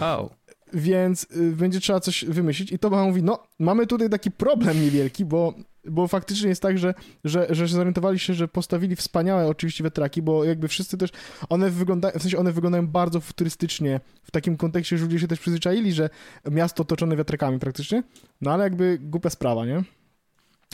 [0.00, 0.30] Wow.
[0.76, 4.80] Więc y, będzie trzeba coś wymyślić i to mama mówi, no mamy tutaj taki problem
[4.80, 5.54] niewielki, bo,
[5.84, 10.44] bo faktycznie jest tak, że, że, że zorientowali się, że postawili wspaniałe oczywiście wiatraki, bo
[10.44, 11.10] jakby wszyscy też,
[11.48, 15.40] one wyglądają, w sensie one wyglądają bardzo futurystycznie w takim kontekście, że ludzie się też
[15.40, 16.10] przyzwyczaili, że
[16.50, 18.02] miasto otoczone wiatrakami praktycznie,
[18.40, 19.82] no ale jakby głupia sprawa, nie?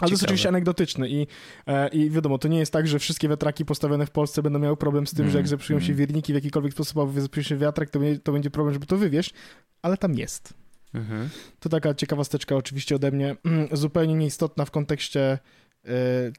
[0.03, 1.26] Ale to jest oczywiście anegdotyczne i,
[1.66, 4.76] e, i wiadomo, to nie jest tak, że wszystkie wiatraki postawione w Polsce będą miały
[4.76, 5.96] problem z tym, że jak Mm, zepsują się mm.
[5.96, 8.96] wierniki w jakikolwiek sposób, albo zepsuje się wiatrak, to będzie, to będzie problem, żeby to
[8.96, 9.34] wywieźć,
[9.82, 10.55] ale tam jest.
[10.94, 11.28] Mhm.
[11.61, 15.38] To taka ciekawosteczka oczywiście ode mnie, mm, zupełnie nieistotna w kontekście
[15.84, 15.88] e,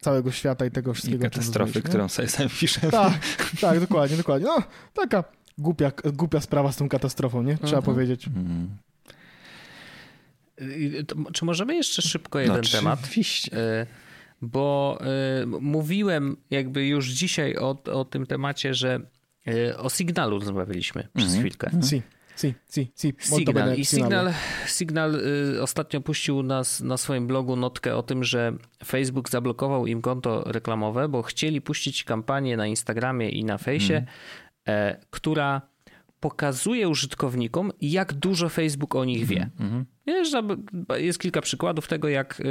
[0.02, 1.24] całego świata i tego I wszystkiego.
[1.24, 2.92] czym katastrofy, którą sobie sami piszemy.
[2.92, 3.14] Tak,
[3.62, 4.48] tak, dokładnie, dokładnie.
[4.48, 5.24] No, taka
[5.58, 7.56] głupia, głupia sprawa z tą katastrofą, nie?
[7.58, 7.84] Trzeba Mhm.
[7.84, 8.28] powiedzieć.
[8.28, 8.70] Mm.
[11.34, 13.00] Czy możemy jeszcze szybko jeden no, temat?
[13.04, 13.52] Oczywiście.
[14.42, 15.00] Bo
[15.62, 19.00] mówiłem jakby już dzisiaj o, o tym temacie, że
[19.78, 21.42] o Signalu rozmawialiśmy przez mm -hmm.
[21.42, 21.72] chwilkę.
[21.90, 22.02] Si.
[22.36, 23.14] Si, si, si.
[23.20, 23.78] Signal.
[23.78, 24.34] I Signal,
[24.66, 25.16] Signal
[25.56, 28.54] y, ostatnio puścił nas na swoim blogu notkę o tym, że
[28.86, 34.08] Facebook zablokował im konto reklamowe, bo chcieli puścić kampanię na Instagramie i na fejsie, mm.
[34.68, 35.62] e, która
[36.24, 39.50] pokazuje użytkownikom, jak dużo Facebook o nich wie.
[39.60, 40.98] Mm -hmm.
[40.98, 42.42] Jest kilka przykładów tego, jak,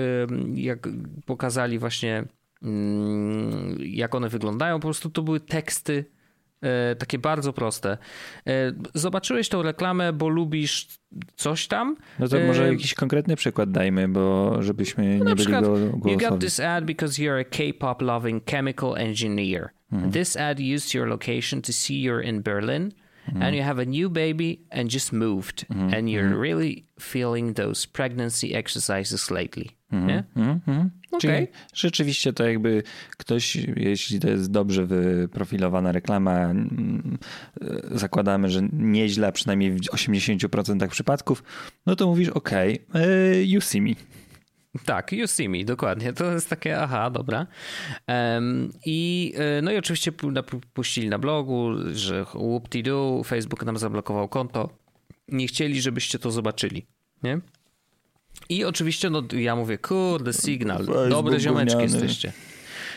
[0.54, 0.88] jak
[1.26, 2.24] pokazali właśnie,
[2.62, 4.80] mm, jak one wyglądają.
[4.80, 6.04] Po prostu to były teksty
[6.62, 7.98] E, takie bardzo proste.
[8.46, 10.88] E, zobaczyłeś tą reklamę, bo lubisz
[11.36, 11.96] coś tam.
[12.18, 16.12] No to może jakiś konkretny przykład dajmy, bo żebyśmy no nie byli go głosowi.
[16.12, 19.68] You got this ad because you're a K-pop loving chemical engineer.
[19.92, 20.12] Mhm.
[20.12, 22.92] This ad used your location to see you're in Berlin.
[23.28, 23.42] Mm.
[23.42, 25.92] and you have a new baby and just moved mm.
[25.94, 26.40] and you're mm.
[26.40, 29.70] really feeling those pregnancy exercises lately.
[29.92, 30.24] Mm.
[31.12, 31.20] Okay.
[31.20, 32.82] Czyli rzeczywiście to jakby
[33.16, 37.18] ktoś, jeśli to jest dobrze wyprofilowana reklama, mm,
[37.90, 41.42] zakładamy, że nieźle, przynajmniej w 80% przypadków,
[41.86, 42.50] no to mówisz ok,
[43.44, 43.94] you see me.
[44.84, 46.12] Tak, You See Me, dokładnie.
[46.12, 47.46] To jest takie, aha, dobra.
[48.08, 50.12] Um, I e, no i oczywiście
[50.72, 54.68] puścili na blogu, że whoop-de-doo, Facebook nam zablokował konto.
[55.28, 56.86] Nie chcieli, żebyście to zobaczyli,
[57.22, 57.40] nie?
[58.48, 61.92] I oczywiście, no ja mówię, kurde, Signal, Facebook dobre ziomeczki gówniany.
[62.00, 62.32] jesteście.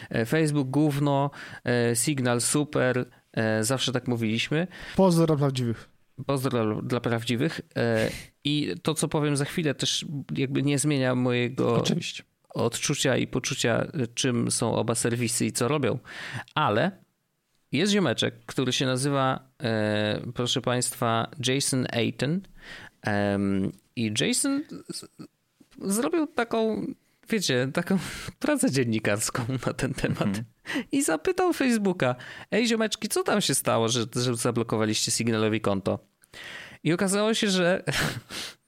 [0.10, 1.32] E, Facebook gówno,
[1.66, 3.06] e, Signal super,
[3.62, 4.68] zawsze tak mówiliśmy.
[4.96, 5.90] Pozdro prawdziwych.
[6.26, 7.62] Pozdro dla prawdziwych.
[8.44, 10.06] I to, co powiem za chwilę, też
[10.38, 12.24] jakby nie zmienia mojego Oczywiście.
[12.50, 16.00] odczucia i poczucia, czym są oba serwisy i co robią.
[16.56, 17.06] Ale
[17.72, 22.42] jest ziomeczek, który się nazywa, e, proszę Państwa, Jason Ayton.
[23.08, 23.40] E,
[23.96, 24.64] I Jason
[25.82, 26.86] zrobił taką,
[27.30, 27.98] wiecie, taką
[28.40, 30.22] pracę dziennikarską na ten temat.
[30.22, 30.84] Mm -hmm.
[30.92, 32.16] I zapytał Facebooka,
[32.52, 36.00] ej ziomeczki, co tam się stało, że, że zablokowaliście Signalowi konto?
[36.84, 37.84] I okazało się, że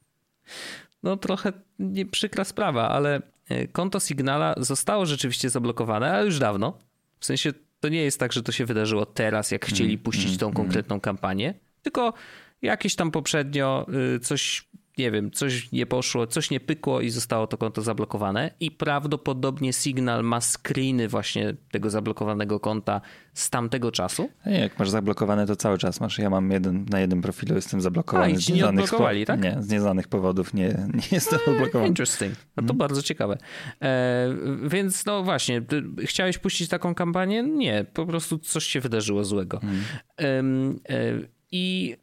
[1.03, 6.77] no trochę nie przykra sprawa, ale e, konto Signala zostało rzeczywiście zablokowane, ale już dawno.
[7.19, 10.27] W sensie to nie jest tak, że to się wydarzyło teraz, jak chcieli mm, puścić
[10.27, 10.55] mm, tą mm.
[10.55, 12.13] konkretną kampanię, tylko
[12.61, 14.67] jakieś tam poprzednio y, coś
[14.97, 19.73] nie wiem, coś nie poszło, coś nie pykło i zostało to konto zablokowane i prawdopodobnie
[19.73, 23.01] Signal ma screeny właśnie tego zablokowanego konta
[23.33, 24.29] z tamtego czasu.
[24.45, 26.17] A jak masz zablokowane, to cały czas masz.
[26.17, 28.25] Ja mam jeden, na jednym profilu jestem zablokowany.
[28.25, 29.41] A, i ci nie odblokowali, tak?
[29.41, 31.87] Nie, z nieznanych powodów nie, nie jestem e, odblokowany.
[31.87, 32.33] Interesting.
[32.33, 32.77] No to hmm.
[32.77, 33.37] bardzo ciekawe.
[33.81, 34.35] E,
[34.67, 35.61] więc no właśnie,
[36.03, 37.43] chciałeś puścić taką kampanię?
[37.43, 39.59] Nie, po prostu coś się wydarzyło złego.
[39.59, 40.79] Hmm.
[40.89, 41.97] E, e, i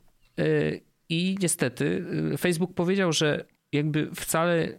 [1.41, 4.79] niestety y, Facebook powiedział, że jakby wcale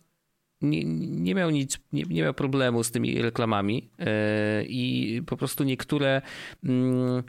[0.61, 4.05] nie, nie miał nic, nie, nie, miał problemu z tymi reklamami yy,
[4.67, 6.21] i po prostu niektóre.
[6.63, 7.23] Yy,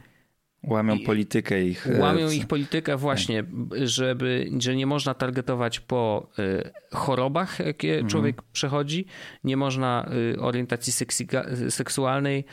[0.63, 1.87] Łamią politykę ich.
[1.87, 3.45] E, łamią ich politykę właśnie,
[3.83, 8.09] żeby, że nie można targetować po y, chorobach, jakie mhm.
[8.09, 9.07] człowiek przechodzi,
[9.45, 10.93] nie można y, orientacji
[11.71, 12.45] seksualnej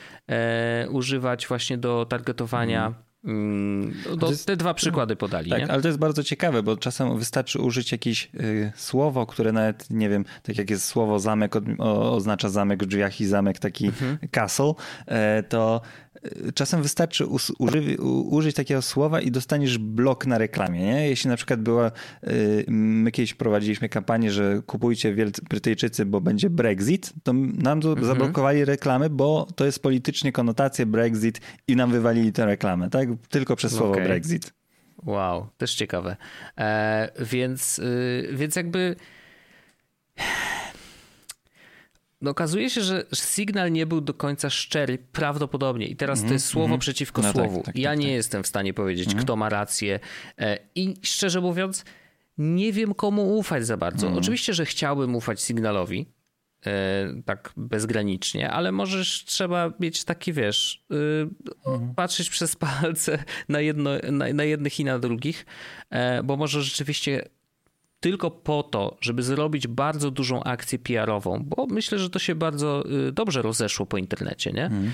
[0.89, 5.49] używać właśnie do targetowania mhm Mm, no, jest, te dwa przykłady podali.
[5.49, 5.71] Tak, nie?
[5.71, 10.09] ale to jest bardzo ciekawe, bo czasem wystarczy użyć jakieś y, słowo, które nawet, nie
[10.09, 14.17] wiem, tak jak jest słowo zamek, o, oznacza zamek w drzwiach i zamek taki mhm.
[14.31, 14.73] castle,
[15.39, 15.81] y, to
[16.55, 17.97] czasem wystarczy uży,
[18.29, 20.79] użyć takiego słowa i dostaniesz blok na reklamie.
[20.79, 21.09] Nie?
[21.09, 21.91] Jeśli na przykład była,
[22.27, 25.15] y, my kiedyś prowadziliśmy kampanię, że kupujcie
[25.49, 28.05] Brytyjczycy, bo będzie Brexit, to nam mhm.
[28.05, 33.09] zablokowali reklamy, bo to jest politycznie konotacje Brexit i nam wywalili tę reklamę, tak?
[33.29, 34.03] Tylko przez słowo okay.
[34.03, 34.53] Brexit.
[35.05, 36.17] Wow, też ciekawe.
[36.57, 38.95] E, więc, y, więc jakby
[42.23, 45.87] no okazuje się, że sygnał nie był do końca szczery, prawdopodobnie.
[45.87, 47.57] I teraz mm to jest słowo mm przeciwko no tak, słowu.
[47.57, 48.13] Tak, tak, ja tak, nie tak.
[48.13, 49.99] jestem w stanie powiedzieć, mm kto ma rację.
[50.37, 51.85] E, I szczerze mówiąc,
[52.37, 54.07] nie wiem komu ufać za bardzo.
[54.07, 54.19] Mhm.
[54.21, 56.05] Oczywiście, że chciałbym ufać sygnalowi,
[56.65, 60.85] e, tak bezgranicznie, ale możesz, trzeba mieć taki, wiesz,
[61.65, 61.95] mhm.
[61.95, 65.45] patrzeć przez palce na, jedno, na, na jednych i na drugich,
[65.89, 67.29] e, bo może rzeczywiście
[68.03, 72.83] tylko po to, żeby zrobić bardzo dużą akcję PR-ową, bo myślę, że to się bardzo
[73.07, 74.65] y, dobrze rozeszło po internecie, nie?
[74.65, 74.91] Mhm.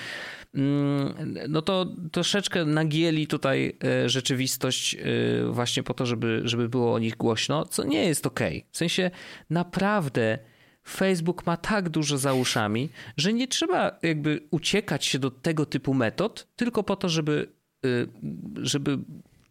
[0.55, 1.38] Mm.
[1.47, 6.99] No to troszeczkę nagieli tutaj y, rzeczywistość y, właśnie po to, żeby, żeby było o
[6.99, 8.57] nich głośno, co nie jest okej.
[8.57, 8.70] Okay.
[8.72, 9.12] W sensie
[9.49, 10.39] naprawdę
[10.88, 15.93] Facebook ma tak dużo za uszami, że nie trzeba jakby uciekać się do tego typu
[15.93, 17.47] metod, tylko po to, żeby,
[18.62, 18.97] żeby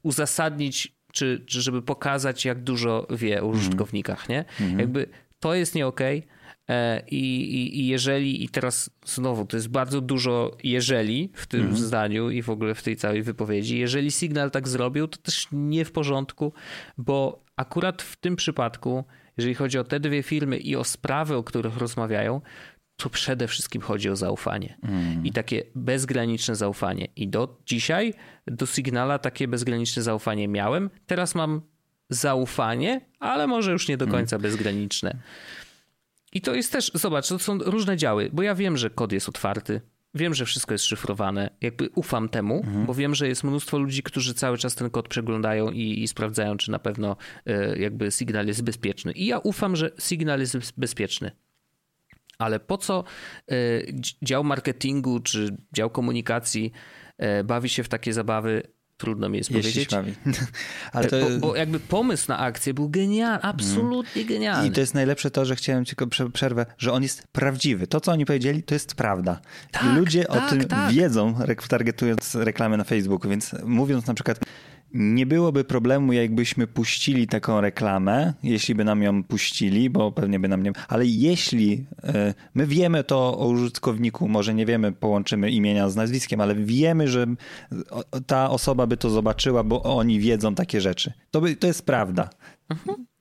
[0.03, 3.59] uzasadnić czy, czy żeby pokazać, jak dużo wie o Mhm.
[3.59, 4.45] użytkownikach, nie?
[4.79, 5.07] Jakby
[5.41, 6.27] to jest nie okej.
[6.69, 7.17] E, I,
[7.55, 12.43] i, I jeżeli, i teraz znowu, to jest bardzo dużo jeżeli w tym zdaniu i
[12.43, 13.79] w ogóle w tej całej wypowiedzi.
[13.79, 16.53] Jeżeli Signal tak zrobił, to też nie w porządku,
[16.99, 19.05] bo akurat w tym przypadku,
[19.37, 22.41] jeżeli chodzi o te dwie firmy i o sprawy, o których rozmawiają,
[22.99, 24.78] to przede wszystkim chodzi o zaufanie.
[25.24, 27.09] I takie bezgraniczne zaufanie.
[27.16, 28.14] I do dzisiaj
[28.46, 30.90] do Signala takie bezgraniczne zaufanie miałem.
[31.07, 31.62] Teraz mam
[32.11, 35.16] zaufanie, ale może już nie do końca bezgraniczne.
[36.32, 39.28] I to jest też, zobacz, to są różne działy, bo ja wiem, że kod jest
[39.28, 39.80] otwarty.
[40.14, 41.51] Wiem, że wszystko jest szyfrowane.
[41.61, 45.70] Jakby ufam temu, bo wiem, że jest mnóstwo ludzi, którzy cały czas ten kod przeglądają
[45.70, 49.12] i, i sprawdzają, czy na pewno e, jakby Signal jest bezpieczny.
[49.12, 51.30] I ja ufam, że Signal jest bez- bezpieczny.
[52.39, 53.05] Ale po co
[53.49, 53.55] e,
[53.93, 56.72] dzi- dział marketingu czy dział komunikacji
[57.18, 58.62] e, bawi się w takie zabawy?
[58.97, 60.16] Trudno mi jest Jeśli powiedzieć.
[60.93, 64.68] Ale to, Bo, bo jakby pomysł na akcję był genialny, absolutnie genialny.
[64.68, 67.86] I to jest najlepsze to, że chciałem tylko prze- przerwę, że on jest prawdziwy.
[67.86, 69.41] To, co oni powiedzieli, to jest prawda.
[69.70, 70.93] Tak, I ludzie o tak, tym tak.
[70.93, 71.34] wiedzą,
[71.68, 74.41] targetując reklamy na Facebooku, więc mówiąc na przykład,
[74.93, 80.49] nie byłoby problemu, jakbyśmy puścili taką reklamę, jeśli by nam ją puścili, bo pewnie by
[80.49, 80.72] nam nie...
[80.89, 86.41] Ale jeśli e, my wiemy to o użytkowniku, może nie wiemy, połączymy imienia z nazwiskiem,
[86.41, 87.26] ale wiemy, że
[88.26, 91.12] ta osoba by to zobaczyła, bo oni wiedzą takie rzeczy.
[91.30, 92.30] To, by, to jest prawda.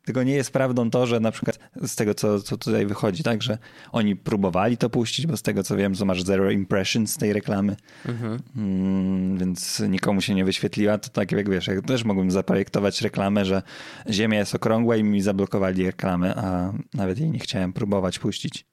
[0.07, 3.43] Tylko nie jest prawdą to, że na przykład z tego, co, co tutaj wychodzi, tak,
[3.43, 3.57] że
[3.91, 7.33] oni próbowali to puścić, bo z tego, co wiem, to masz zero impressions z tej
[7.33, 7.75] reklamy,
[8.55, 10.97] mm, więc nikomu się nie wyświetliła.
[10.97, 13.61] To tak jak wiesz, ja też mógłbym zaprojektować reklamę, że
[14.09, 18.65] Ziemia jest okrągła i mi zablokowali reklamę, a nawet jej nie chciałem próbować puścić.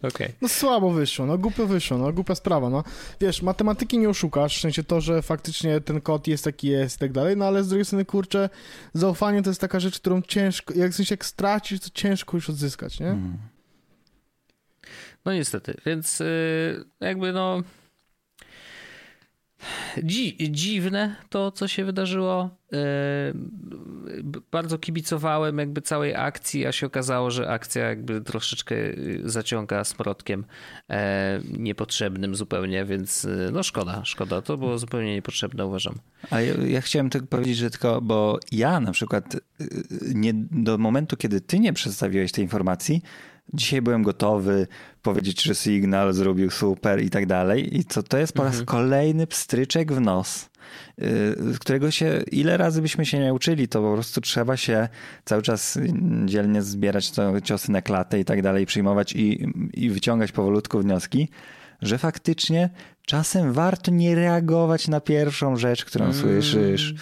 [0.02, 0.32] Okej.
[0.40, 2.84] No słabo wyszło, no głupio wyszło, no głupia sprawa, no.
[3.20, 6.98] Wiesz, matematyki nie oszukasz, w sensie to, że faktycznie ten kod jest taki jest i
[6.98, 8.50] tak dalej, no ale z drugiej strony, kurczę,
[8.94, 12.50] zaufanie to jest taka rzecz, którą ciężko, jak w sensie jak stracisz, to ciężko już
[12.50, 13.16] odzyskać, nie?
[15.24, 17.62] No niestety, więc y, jakby no
[20.04, 22.50] dzi dziwne to, co się wydarzyło.
[22.72, 22.76] Y,
[24.22, 29.84] b- Bardzo kibicowałem jakby całej akcji, a się okazało, że akcja jakby troszeczkę y, zaciąga
[29.84, 30.44] smrodkiem
[30.90, 34.42] e, niepotrzebnym zupełnie, więc y, no szkoda, szkoda.
[34.42, 35.94] To było zupełnie niepotrzebne uważam.
[36.30, 39.40] A ja, ja chciałem tylko powiedzieć, że tylko, bo ja na przykład y,
[40.14, 43.02] nie, do momentu, kiedy ty nie przedstawiłeś tej informacji,
[43.54, 44.66] dzisiaj byłem gotowy
[45.02, 47.76] powiedzieć, że Signal zrobił super i tak dalej.
[47.76, 51.04] I co to jest po raz kolejny pstryczek w nos, y,
[51.54, 54.88] z którego się, ile razy byśmy się nie uczyli, to po prostu trzeba się
[55.24, 55.78] cały czas
[56.24, 61.28] dzielnie zbierać to ciosy na klatę i tak dalej, przyjmować i, i wyciągać powolutku wnioski,
[61.82, 62.70] że faktycznie
[63.06, 66.94] czasem warto nie reagować na pierwszą rzecz, którą słyszysz.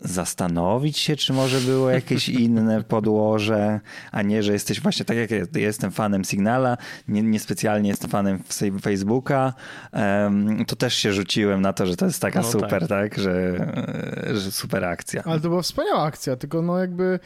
[0.00, 3.80] Zastanowić się, czy może było jakieś inne podłoże,
[4.12, 6.76] a nie, że jesteś właśnie tak jak ja, ja jestem fanem Signala,
[7.08, 8.42] nie, niespecjalnie jestem fanem
[8.82, 9.52] Facebooka,
[9.92, 13.52] em, to też się rzuciłem na to, że to jest taka No super, tak, że,
[14.34, 15.22] że super akcja.
[15.24, 17.18] Ale to była wspaniała akcja, tylko no jakby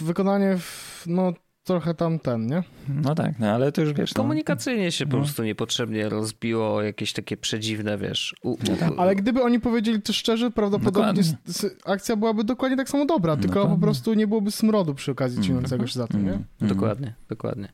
[0.00, 1.32] wykonanie, w, no
[1.64, 2.62] trochę tam ten, nie?
[2.88, 4.14] No tak, no ale to już wiesz.
[4.14, 5.22] No, Komunikacyjnie się po No.
[5.22, 8.34] prostu niepotrzebnie rozbiło jakieś takie przedziwne, wiesz.
[8.42, 8.58] U, u,
[8.96, 11.70] Ale gdyby oni powiedzieli to szczerze, prawdopodobnie Dokładnie.
[11.84, 13.76] akcja byłaby dokładnie tak samo dobra, tylko Dokładnie.
[13.76, 16.30] po prostu nie byłoby smrodu przy okazji ciągnącego się za to, nie?
[16.32, 16.44] Mm.
[16.60, 17.68] Dokładnie, dokładnie.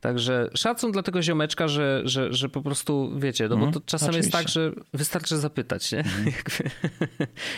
[0.00, 3.80] Także szacun dla tego ziomeczka, że, że, że po prostu, wiecie, no bo Mhm, to
[3.80, 4.38] czasem oczywiście.
[4.38, 5.98] jest tak, że wystarczy zapytać, nie?
[6.26, 6.70] Jakby-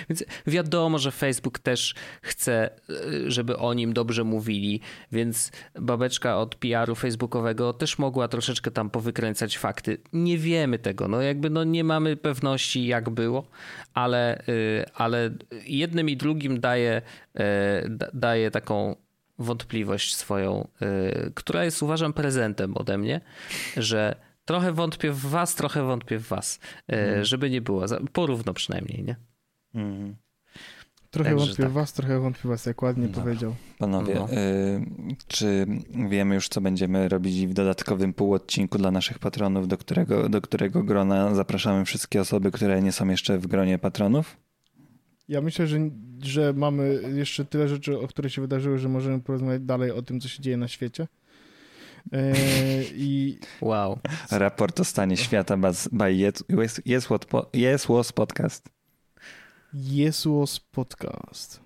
[0.08, 4.80] Więc wiadomo, że Facebook też chce, y, żeby o nim dobrze mówili,
[5.12, 5.50] więc
[5.80, 9.98] babeczka od PR-u facebookowego też mogła troszeczkę tam powykręcać fakty.
[10.12, 13.44] Nie wiemy tego, no jakby no nie mamy pewności jak było,
[13.94, 15.30] ale, y, ale
[15.66, 17.02] jednym i drugim daje,
[17.36, 17.40] y,
[17.88, 18.96] da- daje taką
[19.38, 20.68] wątpliwość swoją,
[21.26, 23.20] y, która jest uważam prezentem ode mnie,
[23.76, 26.60] że trochę wątpię w was, trochę wątpię w was,
[26.92, 29.16] y, żeby nie było, porówno przynajmniej, nie?
[29.74, 30.16] Mhm.
[31.14, 31.72] Trochę Także wątpię tak.
[31.72, 33.22] was, trochę wątpię was, jak ładnie Dobra.
[33.22, 33.54] powiedział.
[33.78, 34.32] Panowie, No.
[34.32, 35.66] y, czy
[36.08, 40.82] wiemy już, co będziemy robić w dodatkowym półodcinku dla naszych patronów, do którego, do którego
[40.82, 44.36] grona zapraszamy wszystkie osoby, które nie są jeszcze w gronie patronów?
[45.28, 45.78] Ja myślę, że,
[46.22, 50.20] że mamy jeszcze tyle rzeczy, o które się wydarzyły, że możemy porozmawiać dalej o tym,
[50.20, 51.08] co się dzieje na świecie.
[52.12, 52.32] E,
[52.94, 53.98] I Wow.
[54.30, 57.08] Raport o stanie świata by Yes, yes,
[57.88, 58.73] yes, Podcast.
[59.74, 61.60] Jesus Podcast.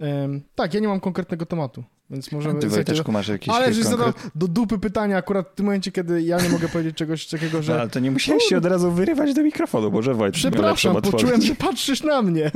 [0.00, 1.84] Em, tak, ja nie mam konkretnego tematu.
[2.10, 2.60] Więc możemy...
[2.60, 4.06] Ty Wojteczku masz jakieś Ale żeś konkret...
[4.14, 7.62] zadał do dupy pytania akurat w tym momencie, kiedy ja nie mogę powiedzieć czegoś takiego,
[7.62, 7.74] że...
[7.74, 11.42] No, ale to nie musiałeś się od razu wyrywać do mikrofonu, może Wojtek Przepraszam, poczułem,
[11.42, 12.50] że patrzysz na mnie.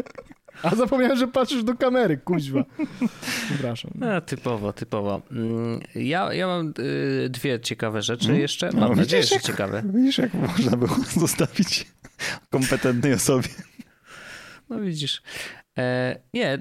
[0.62, 2.64] A zapomniałem, że patrzysz do kamery, kuźwa.
[3.48, 3.90] Przepraszam.
[4.16, 5.22] A, typowo, typowo.
[5.30, 8.70] Mm, Ja, ja mam y, dwie ciekawe rzeczy jeszcze.
[8.74, 9.82] No, Mam widzisz, nadzieję, że jak- ciekawe.
[9.94, 11.86] Widzisz, jak można było zostawić
[12.50, 13.48] kompetentnej osobie.
[14.68, 15.22] No widzisz.
[15.78, 16.58] E, nie,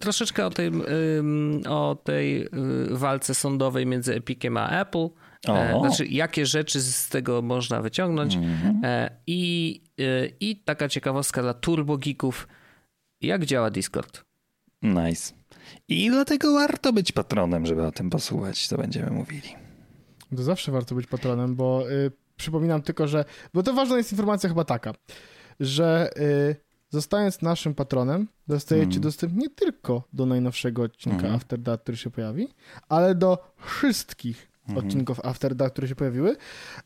[0.00, 0.82] troszeczkę o, tym,
[1.18, 2.48] ym, o tej y,
[2.90, 5.08] walce sądowej między Epiciem a Apple.
[5.48, 5.80] E, O.
[5.80, 8.34] znaczy, jakie rzeczy z tego można wyciągnąć.
[8.34, 8.80] Mhm.
[8.84, 12.48] E, i, y, I taka ciekawostka dla turbogeeków.
[13.20, 14.24] Jak działa Discord?
[14.82, 15.34] Nice.
[15.88, 19.48] I dlatego warto być patronem, żeby o tym posłuchać, co będziemy mówili.
[20.36, 23.24] To zawsze warto być patronem, bo y, przypominam tylko, że.
[23.54, 24.92] Bo to ważna jest informacja chyba taka,
[25.60, 26.56] że y,
[26.90, 29.00] zostając naszym patronem, dostajecie Mm.
[29.00, 31.34] dostęp nie tylko do najnowszego odcinka Mhm.
[31.34, 32.48] After Dark, który się pojawi,
[32.88, 34.86] ale do wszystkich Mhm.
[34.86, 36.36] odcinków After Dark, które się pojawiły.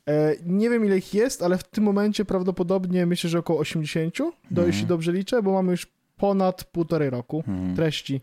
[0.09, 4.19] E, nie wiem ile ich jest, ale w tym momencie prawdopodobnie myślę, że około 80,
[4.19, 4.67] do, Mhm.
[4.67, 5.87] jeśli dobrze liczę, bo mamy już
[6.17, 7.77] ponad półtorej roku Mhm.
[7.77, 8.21] treści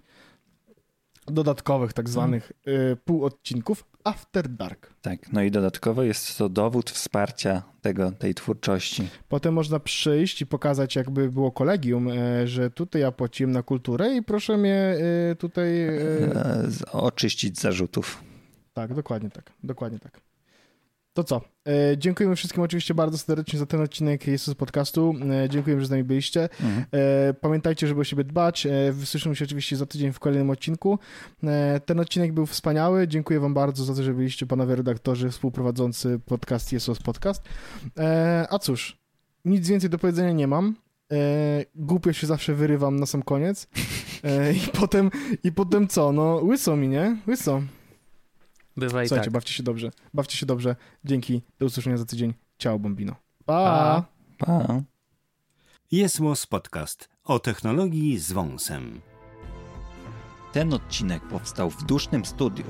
[1.31, 4.93] dodatkowych, tak zwanych y, półodcinków After Dark.
[5.01, 9.07] Tak, no i dodatkowo jest to dowód wsparcia tego, tej twórczości.
[9.29, 14.15] Potem można przyjść i pokazać, jakby było kolegium, e, że tutaj ja płaciłem na kulturę
[14.15, 14.95] i proszę mnie
[15.31, 15.81] e, tutaj.
[15.81, 16.01] E,
[16.91, 18.23] Oczyścić z zarzutów.
[18.73, 20.21] tak, dokładnie tak, dokładnie tak.
[21.13, 21.41] To co?
[21.67, 25.15] E, dziękujemy wszystkim oczywiście bardzo serdecznie za ten odcinek Jesus Podcastu.
[25.43, 26.43] E, dziękujemy, że z nami byliście.
[26.43, 26.85] Mhm.
[26.91, 28.65] E, pamiętajcie, żeby o siebie dbać.
[28.65, 30.99] E, wysłyszymy się oczywiście za tydzień w kolejnym odcinku.
[31.43, 33.07] E, ten odcinek był wspaniały.
[33.07, 37.43] Dziękuję wam bardzo za to, że byliście panowie redaktorzy współprowadzący podcast Jesus Podcast.
[37.97, 38.97] E, a cóż,
[39.45, 40.75] nic więcej do powiedzenia nie mam.
[41.11, 41.15] E,
[41.75, 43.67] głupio się zawsze wyrywam na sam koniec.
[44.23, 45.11] E, I potem,
[45.43, 46.11] i potem co?
[46.11, 47.17] No, łyso mi, nie?
[47.27, 47.61] Łyso.
[48.77, 49.33] Bywa i Słuchajcie, tak.
[49.33, 49.91] bawcie się dobrze.
[50.13, 50.75] Bawcie się dobrze.
[51.05, 51.41] Dzięki.
[51.59, 52.33] Do usłyszenia za tydzień.
[52.57, 53.15] Ciao, Bombino.
[53.45, 54.05] Pa!
[54.37, 54.45] Pa.
[54.45, 54.81] Pa.
[55.91, 56.19] Jest
[56.49, 59.01] Podcast o technologii z wąsem.
[60.53, 62.65] Ten odcinek powstał w dusznym studiu.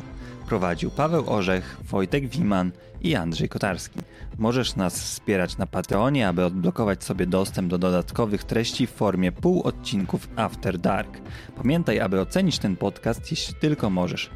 [0.48, 2.72] Prowadził Paweł Orzech, Wojtek Wiman
[3.02, 4.00] i Andrzej Kotarski.
[4.38, 10.30] Możesz nas wspierać na Patreonie, aby odblokować sobie dostęp do dodatkowych treści w formie półodcinków
[10.36, 11.22] After Dark.
[11.56, 14.30] Pamiętaj, aby ocenić ten podcast, jeśli tylko możesz.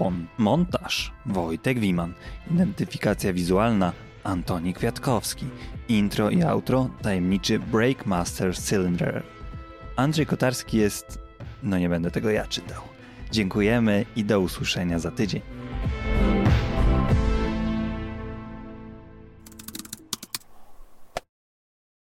[0.00, 2.12] Mon- montaż Wojtek Wiman.
[2.50, 3.92] Identyfikacja wizualna
[4.24, 5.46] Antoni Kwiatkowski.
[5.88, 9.22] Intro i outro tajemniczy Breakmaster Cylinder.
[9.96, 11.18] Andrzej Kotarski jest
[11.62, 12.82] no nie będę tego ja czytał.
[13.32, 15.40] Dziękujemy i do usłyszenia za tydzień.